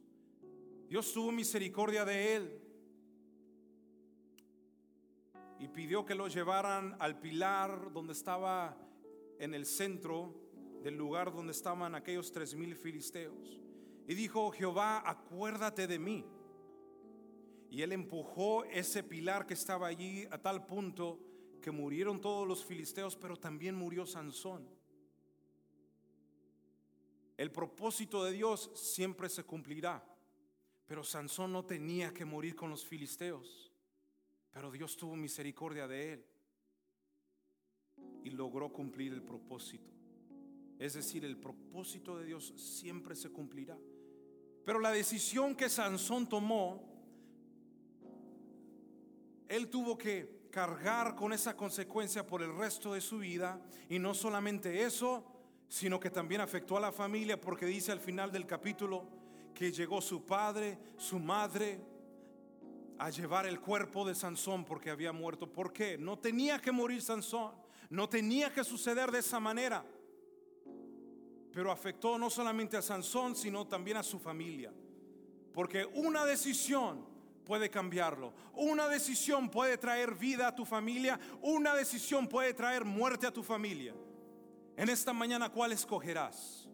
[0.88, 2.60] Dios tuvo misericordia de él
[5.60, 8.76] y pidió que lo llevaran al pilar donde estaba
[9.38, 10.45] en el centro
[10.82, 13.60] del lugar donde estaban aquellos tres mil filisteos.
[14.06, 16.24] Y dijo, Jehová, acuérdate de mí.
[17.70, 21.20] Y él empujó ese pilar que estaba allí a tal punto
[21.60, 24.68] que murieron todos los filisteos, pero también murió Sansón.
[27.36, 30.02] El propósito de Dios siempre se cumplirá,
[30.86, 33.72] pero Sansón no tenía que morir con los filisteos.
[34.52, 36.24] Pero Dios tuvo misericordia de él
[38.24, 39.95] y logró cumplir el propósito.
[40.78, 43.78] Es decir, el propósito de Dios siempre se cumplirá.
[44.64, 46.82] Pero la decisión que Sansón tomó,
[49.48, 53.60] él tuvo que cargar con esa consecuencia por el resto de su vida.
[53.88, 55.24] Y no solamente eso,
[55.68, 59.06] sino que también afectó a la familia, porque dice al final del capítulo
[59.54, 61.80] que llegó su padre, su madre,
[62.98, 65.52] a llevar el cuerpo de Sansón porque había muerto.
[65.52, 65.98] ¿Por qué?
[65.98, 67.52] No tenía que morir Sansón,
[67.90, 69.84] no tenía que suceder de esa manera.
[71.56, 74.70] Pero afectó no solamente a Sansón, sino también a su familia.
[75.54, 77.06] Porque una decisión
[77.46, 78.34] puede cambiarlo.
[78.52, 81.18] Una decisión puede traer vida a tu familia.
[81.40, 83.94] Una decisión puede traer muerte a tu familia.
[84.76, 86.68] En esta mañana, ¿cuál escogerás?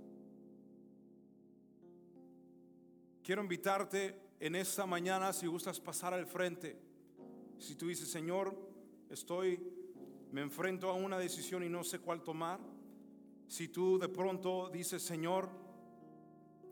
[3.23, 6.77] Quiero invitarte en esta mañana, si gustas pasar al frente.
[7.57, 8.59] Si tú dices, Señor,
[9.09, 9.63] estoy,
[10.33, 12.59] me enfrento a una decisión y no sé cuál tomar.
[13.53, 15.51] Si tú de pronto dices, Señor,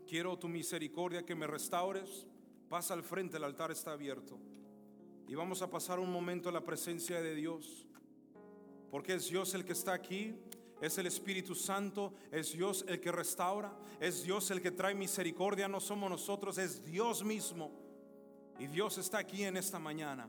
[0.07, 2.25] quiero tu misericordia que me restaures,
[2.69, 4.39] pasa al frente, el altar está abierto.
[5.27, 7.85] Y vamos a pasar un momento en la presencia de Dios.
[8.89, 10.33] Porque es Dios el que está aquí,
[10.81, 15.67] es el Espíritu Santo, es Dios el que restaura, es Dios el que trae misericordia,
[15.67, 17.69] no somos nosotros, es Dios mismo.
[18.57, 20.27] Y Dios está aquí en esta mañana.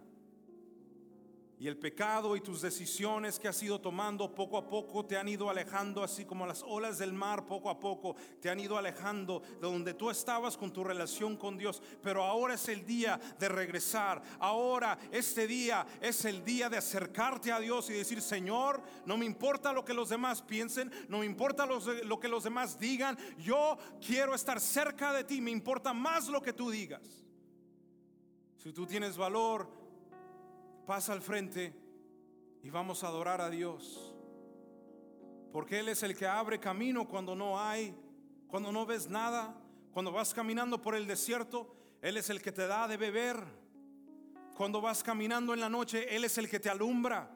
[1.62, 5.28] Y el pecado y tus decisiones que has ido tomando poco a poco te han
[5.28, 9.38] ido alejando, así como las olas del mar poco a poco te han ido alejando
[9.38, 11.80] de donde tú estabas con tu relación con Dios.
[12.02, 14.20] Pero ahora es el día de regresar.
[14.40, 19.24] Ahora este día es el día de acercarte a Dios y decir, Señor, no me
[19.24, 23.16] importa lo que los demás piensen, no me importa lo que los demás digan.
[23.38, 27.22] Yo quiero estar cerca de ti, me importa más lo que tú digas.
[28.58, 29.82] Si tú tienes valor,
[30.87, 31.74] pasa al frente
[32.62, 34.14] y vamos a adorar a Dios.
[35.53, 37.95] Porque Él es el que abre camino cuando no hay,
[38.49, 39.59] cuando no ves nada,
[39.93, 43.45] cuando vas caminando por el desierto, Él es el que te da de beber.
[44.57, 47.30] Cuando vas caminando en la noche, Él es el que te alumbra.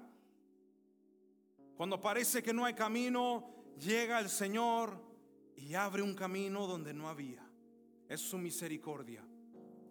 [1.77, 4.99] Cuando parece que no hay camino, llega el Señor
[5.57, 7.47] y abre un camino donde no había.
[8.09, 9.23] Es su misericordia.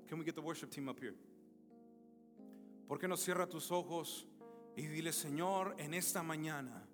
[0.07, 1.15] Can we get the worship team up here?
[2.87, 4.27] ¿Por qué no cierra tus ojos
[4.75, 6.87] y dile, Señor, en esta mañana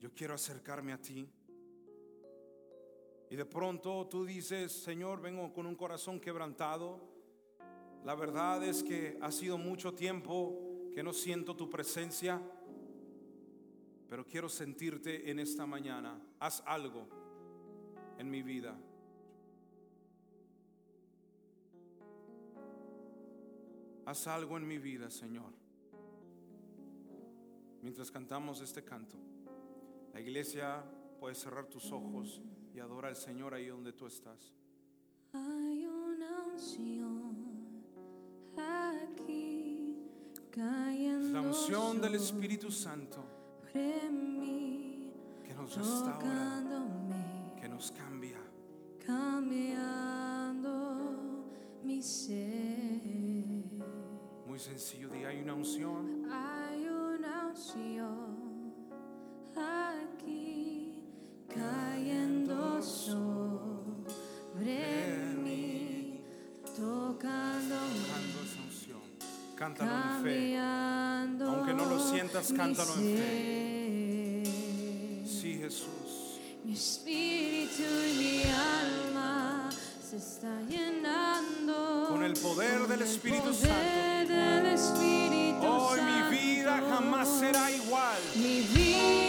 [0.00, 1.30] yo quiero acercarme a ti?
[3.30, 7.00] Y de pronto tú dices, Señor, vengo con un corazón quebrantado.
[8.04, 12.40] La verdad es que ha sido mucho tiempo que no siento tu presencia,
[14.08, 16.20] pero quiero sentirte en esta mañana.
[16.40, 17.08] Haz algo
[18.18, 18.76] en mi vida.
[24.06, 25.52] Haz algo en mi vida, Señor.
[27.82, 29.16] Mientras cantamos este canto,
[30.14, 30.82] la iglesia
[31.20, 32.40] puede cerrar tus ojos
[32.74, 34.54] y adorar al Señor ahí donde tú estás.
[35.32, 37.84] Hay una unción
[38.56, 40.08] aquí
[40.50, 43.36] cayendo La unción del Espíritu Santo
[44.10, 45.12] mí,
[45.44, 46.56] que nos restaura,
[47.60, 48.38] que nos cambia.
[49.04, 50.72] cambiando
[51.84, 52.95] mi ser.
[54.56, 56.24] Muy sencillo, hay una unción.
[56.32, 58.72] Hay una unción
[59.54, 60.94] aquí
[61.46, 63.34] cayendo sobre
[65.44, 66.22] mí.
[66.62, 69.02] Buscando esa unción.
[69.56, 70.58] Cántalo en fe.
[70.58, 74.42] Aunque no lo sientas, cántalo en fe.
[75.26, 76.40] Sí, Jesús.
[76.64, 79.68] Mi espíritu y mi alma
[80.02, 84.15] se está llenando Con el poder del Espíritu Santo.
[85.60, 88.18] Hoy mi vida jamás será igual.
[88.34, 89.25] Mi vida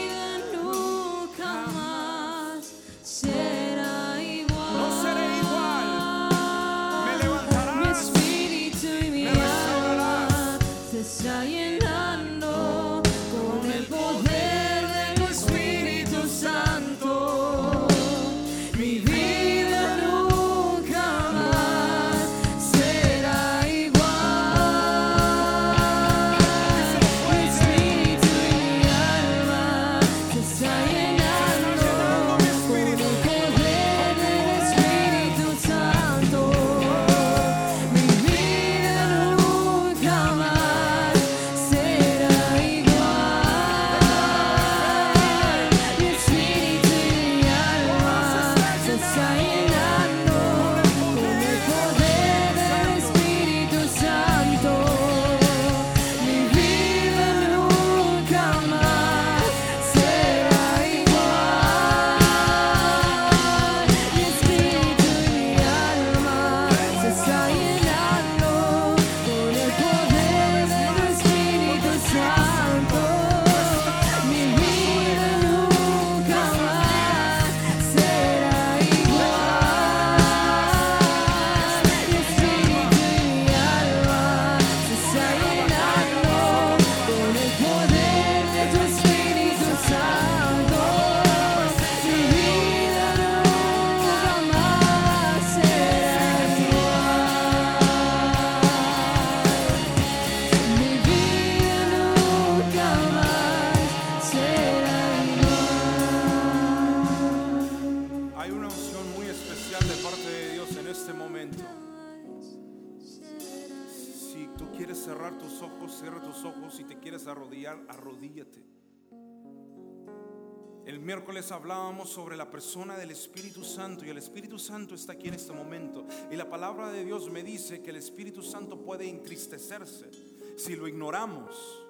[122.58, 126.08] persona del Espíritu Santo y el Espíritu Santo está aquí en este momento.
[126.32, 130.10] Y la palabra de Dios me dice que el Espíritu Santo puede entristecerse
[130.56, 131.86] si lo ignoramos.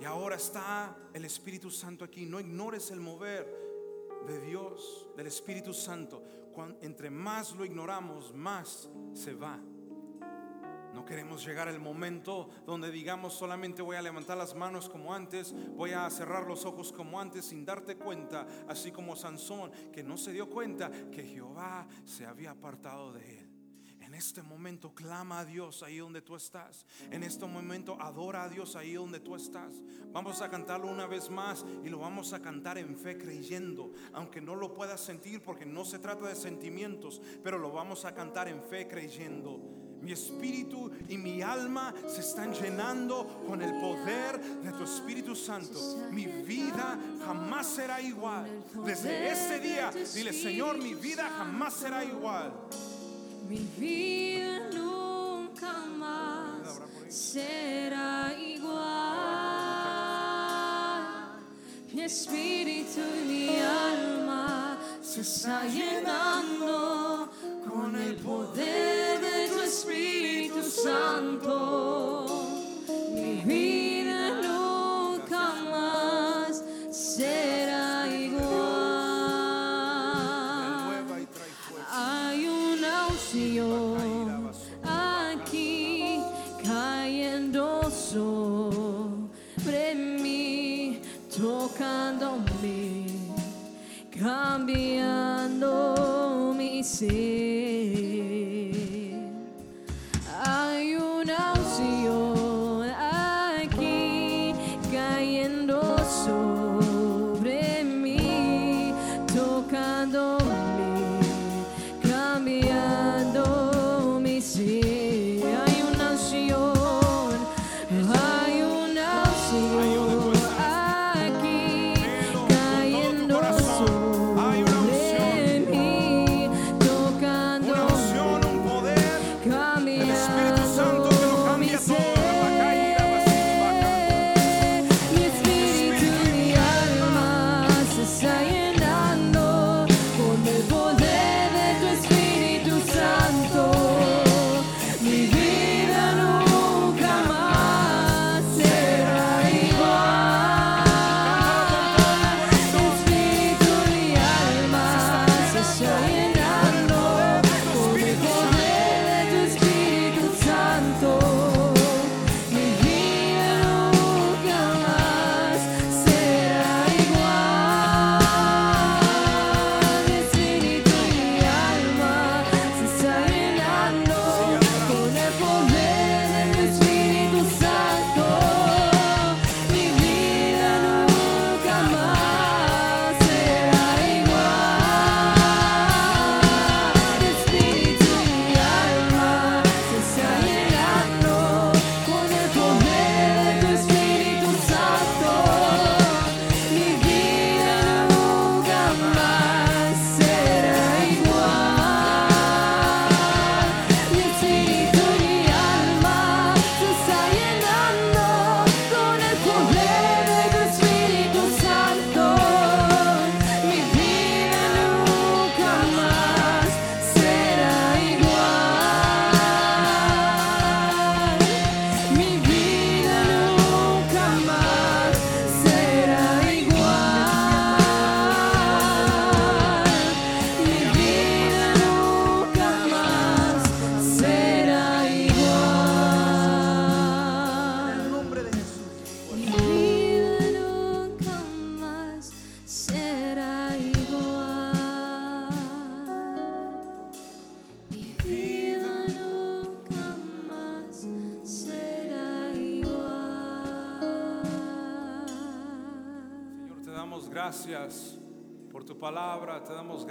[0.00, 2.24] Y ahora está el Espíritu Santo aquí.
[2.24, 3.46] No ignores el mover
[4.26, 6.22] de Dios, del Espíritu Santo.
[6.54, 9.60] Cuan- entre más lo ignoramos, más se va.
[10.94, 15.54] No queremos llegar al momento donde digamos solamente voy a levantar las manos como antes,
[15.76, 20.16] voy a cerrar los ojos como antes sin darte cuenta, así como Sansón, que no
[20.16, 23.50] se dio cuenta que Jehová se había apartado de él.
[24.10, 26.84] En este momento clama a Dios ahí donde tú estás.
[27.12, 29.72] En este momento adora a Dios ahí donde tú estás.
[30.10, 34.40] Vamos a cantarlo una vez más y lo vamos a cantar en fe creyendo, aunque
[34.40, 38.48] no lo puedas sentir porque no se trata de sentimientos, pero lo vamos a cantar
[38.48, 39.60] en fe creyendo.
[40.02, 45.78] Mi espíritu y mi alma se están llenando con el poder de tu Espíritu Santo.
[46.10, 48.46] Mi vida jamás será igual.
[48.84, 52.52] Desde este día, dile Señor, mi vida jamás será igual.
[53.48, 59.20] Mi vida nunca más será igual.
[61.92, 67.28] Mi espíritu y mi alma se está llenando
[67.68, 68.99] con el poder
[69.80, 72.19] Espíritu Santo.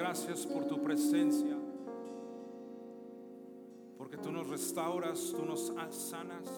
[0.10, 1.55] Gracias por tu presencia,
[3.95, 6.49] porque tú nos restauras, tú nos sanas,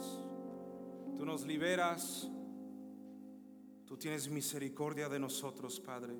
[1.18, 2.32] tú nos liberas,
[3.86, 6.16] tú tienes misericordia de nosotros, Padre.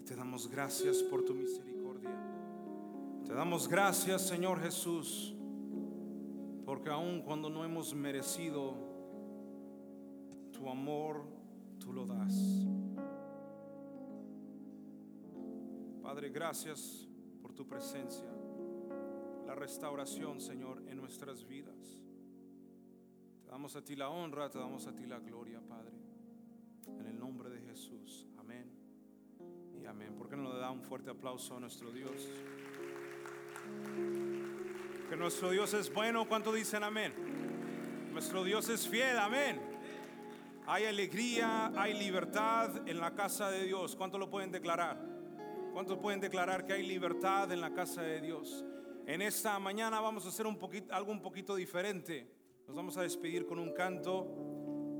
[0.00, 2.10] Y te damos gracias por tu misericordia.
[3.24, 5.36] Te damos gracias, Señor Jesús,
[6.64, 8.74] por porque aun cuando no hemos merecido
[10.50, 11.22] tu amor,
[11.78, 12.34] tú lo das.
[16.08, 17.06] Padre, gracias
[17.42, 18.24] por tu presencia,
[19.46, 22.00] la restauración, Señor, en nuestras vidas.
[23.44, 25.92] Te damos a ti la honra, te damos a ti la gloria, Padre.
[26.98, 28.26] En el nombre de Jesús.
[28.38, 28.72] Amén.
[29.78, 30.14] Y amén.
[30.16, 32.26] ¿Por qué no le da un fuerte aplauso a nuestro Dios?
[35.10, 36.26] Que nuestro Dios es bueno.
[36.26, 37.12] ¿Cuánto dicen amén?
[38.14, 39.18] Nuestro Dios es fiel.
[39.18, 39.60] Amén.
[40.66, 43.94] Hay alegría, hay libertad en la casa de Dios.
[43.94, 45.07] ¿Cuánto lo pueden declarar?
[45.78, 48.64] ¿Cuántos pueden declarar que hay libertad en la casa de Dios?
[49.06, 52.28] En esta mañana vamos a hacer un poquito, algo un poquito diferente.
[52.66, 54.26] Nos vamos a despedir con un canto.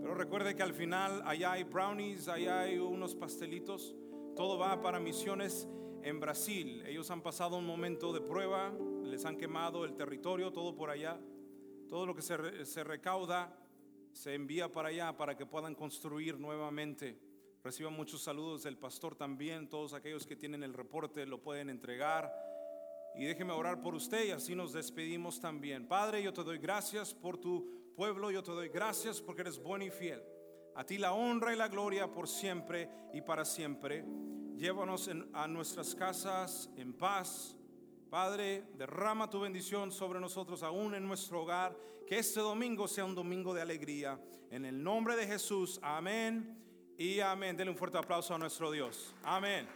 [0.01, 3.97] Pero recuerde que al final allá hay brownies, allá hay unos pastelitos.
[4.37, 5.67] Todo va para misiones
[6.05, 6.85] en Brasil.
[6.87, 8.73] Ellos han pasado un momento de prueba,
[9.03, 11.19] les han quemado el territorio, todo por allá.
[11.89, 13.53] Todo lo que se, se recauda
[14.13, 17.19] se envía para allá para que puedan construir nuevamente.
[17.65, 19.69] Reciban muchos saludos del pastor también.
[19.69, 22.33] Todos aquellos que tienen el reporte lo pueden entregar.
[23.17, 25.89] Y déjeme orar por usted y así nos despedimos también.
[25.89, 29.85] Padre, yo te doy gracias por tu pueblo, yo te doy gracias porque eres bueno
[29.85, 30.23] y fiel.
[30.77, 34.05] A ti la honra y la gloria por siempre y para siempre.
[34.57, 37.57] Llévanos a nuestras casas en paz.
[38.09, 41.77] Padre, derrama tu bendición sobre nosotros aún en nuestro hogar.
[42.07, 44.21] Que este domingo sea un domingo de alegría.
[44.51, 46.68] En el nombre de Jesús, amén
[46.99, 47.57] y amén.
[47.57, 49.15] Denle un fuerte aplauso a nuestro Dios.
[49.23, 49.67] Amén.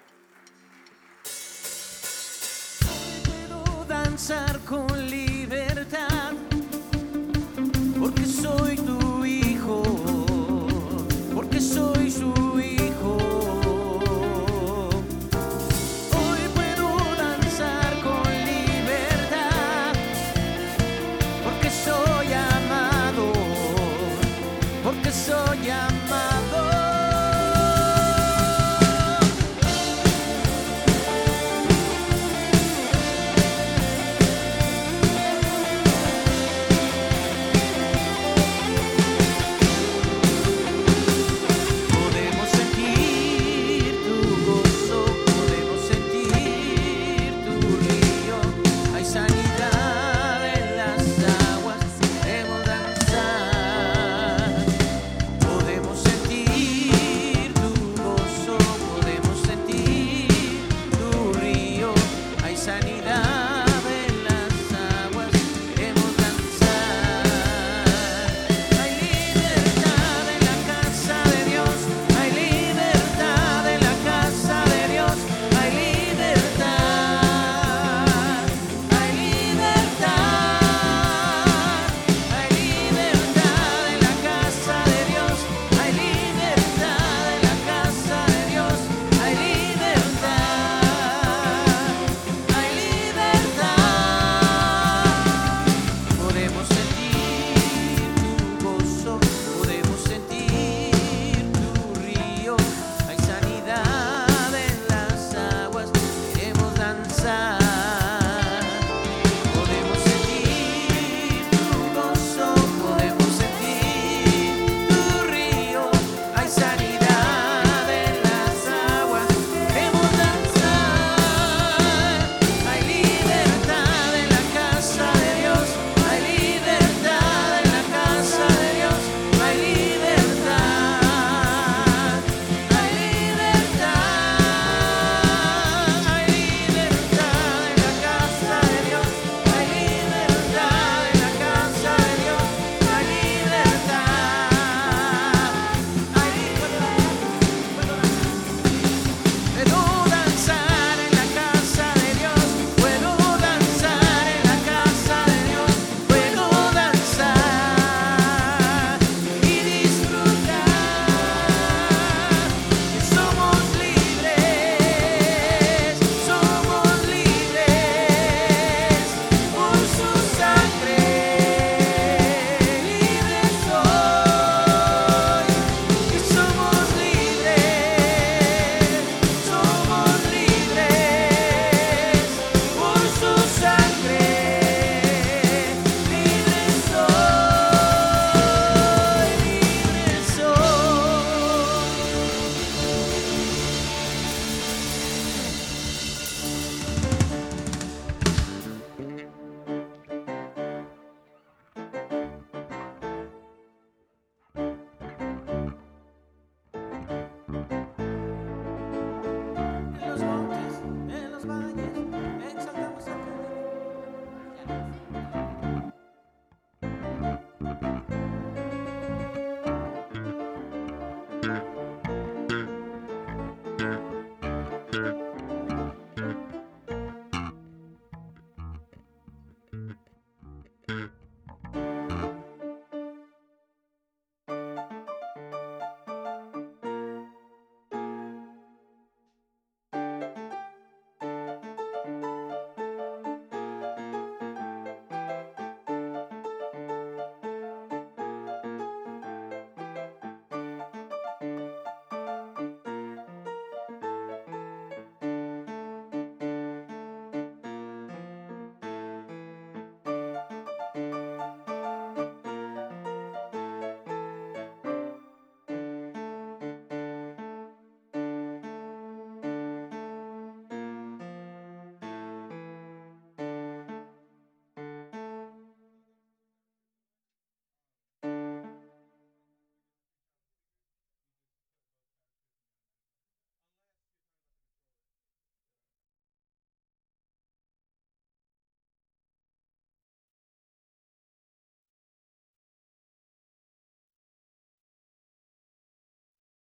[3.24, 6.32] Puedo danzar con libertad
[7.98, 8.91] porque soy tu